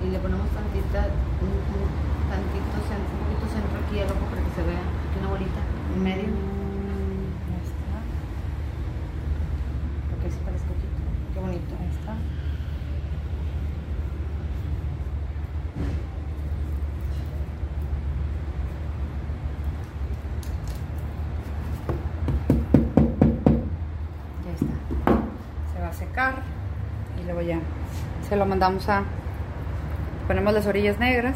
[0.04, 1.06] Y le ponemos tantita,
[1.42, 1.86] un, un
[2.30, 4.82] tantito centro, un poquito centro aquí al ojo para que se vea.
[4.82, 5.62] Aquí una bolita
[5.96, 6.30] en medio.
[7.54, 7.98] Ahí está.
[10.10, 10.98] Porque así parece poquito.
[11.34, 11.72] Qué bonito.
[11.80, 12.14] Ahí está.
[24.46, 24.74] Ya está.
[25.74, 26.34] Se va a secar
[27.20, 27.60] y luego ya
[28.32, 29.04] se lo mandamos a.
[30.26, 31.36] Ponemos las orillas negras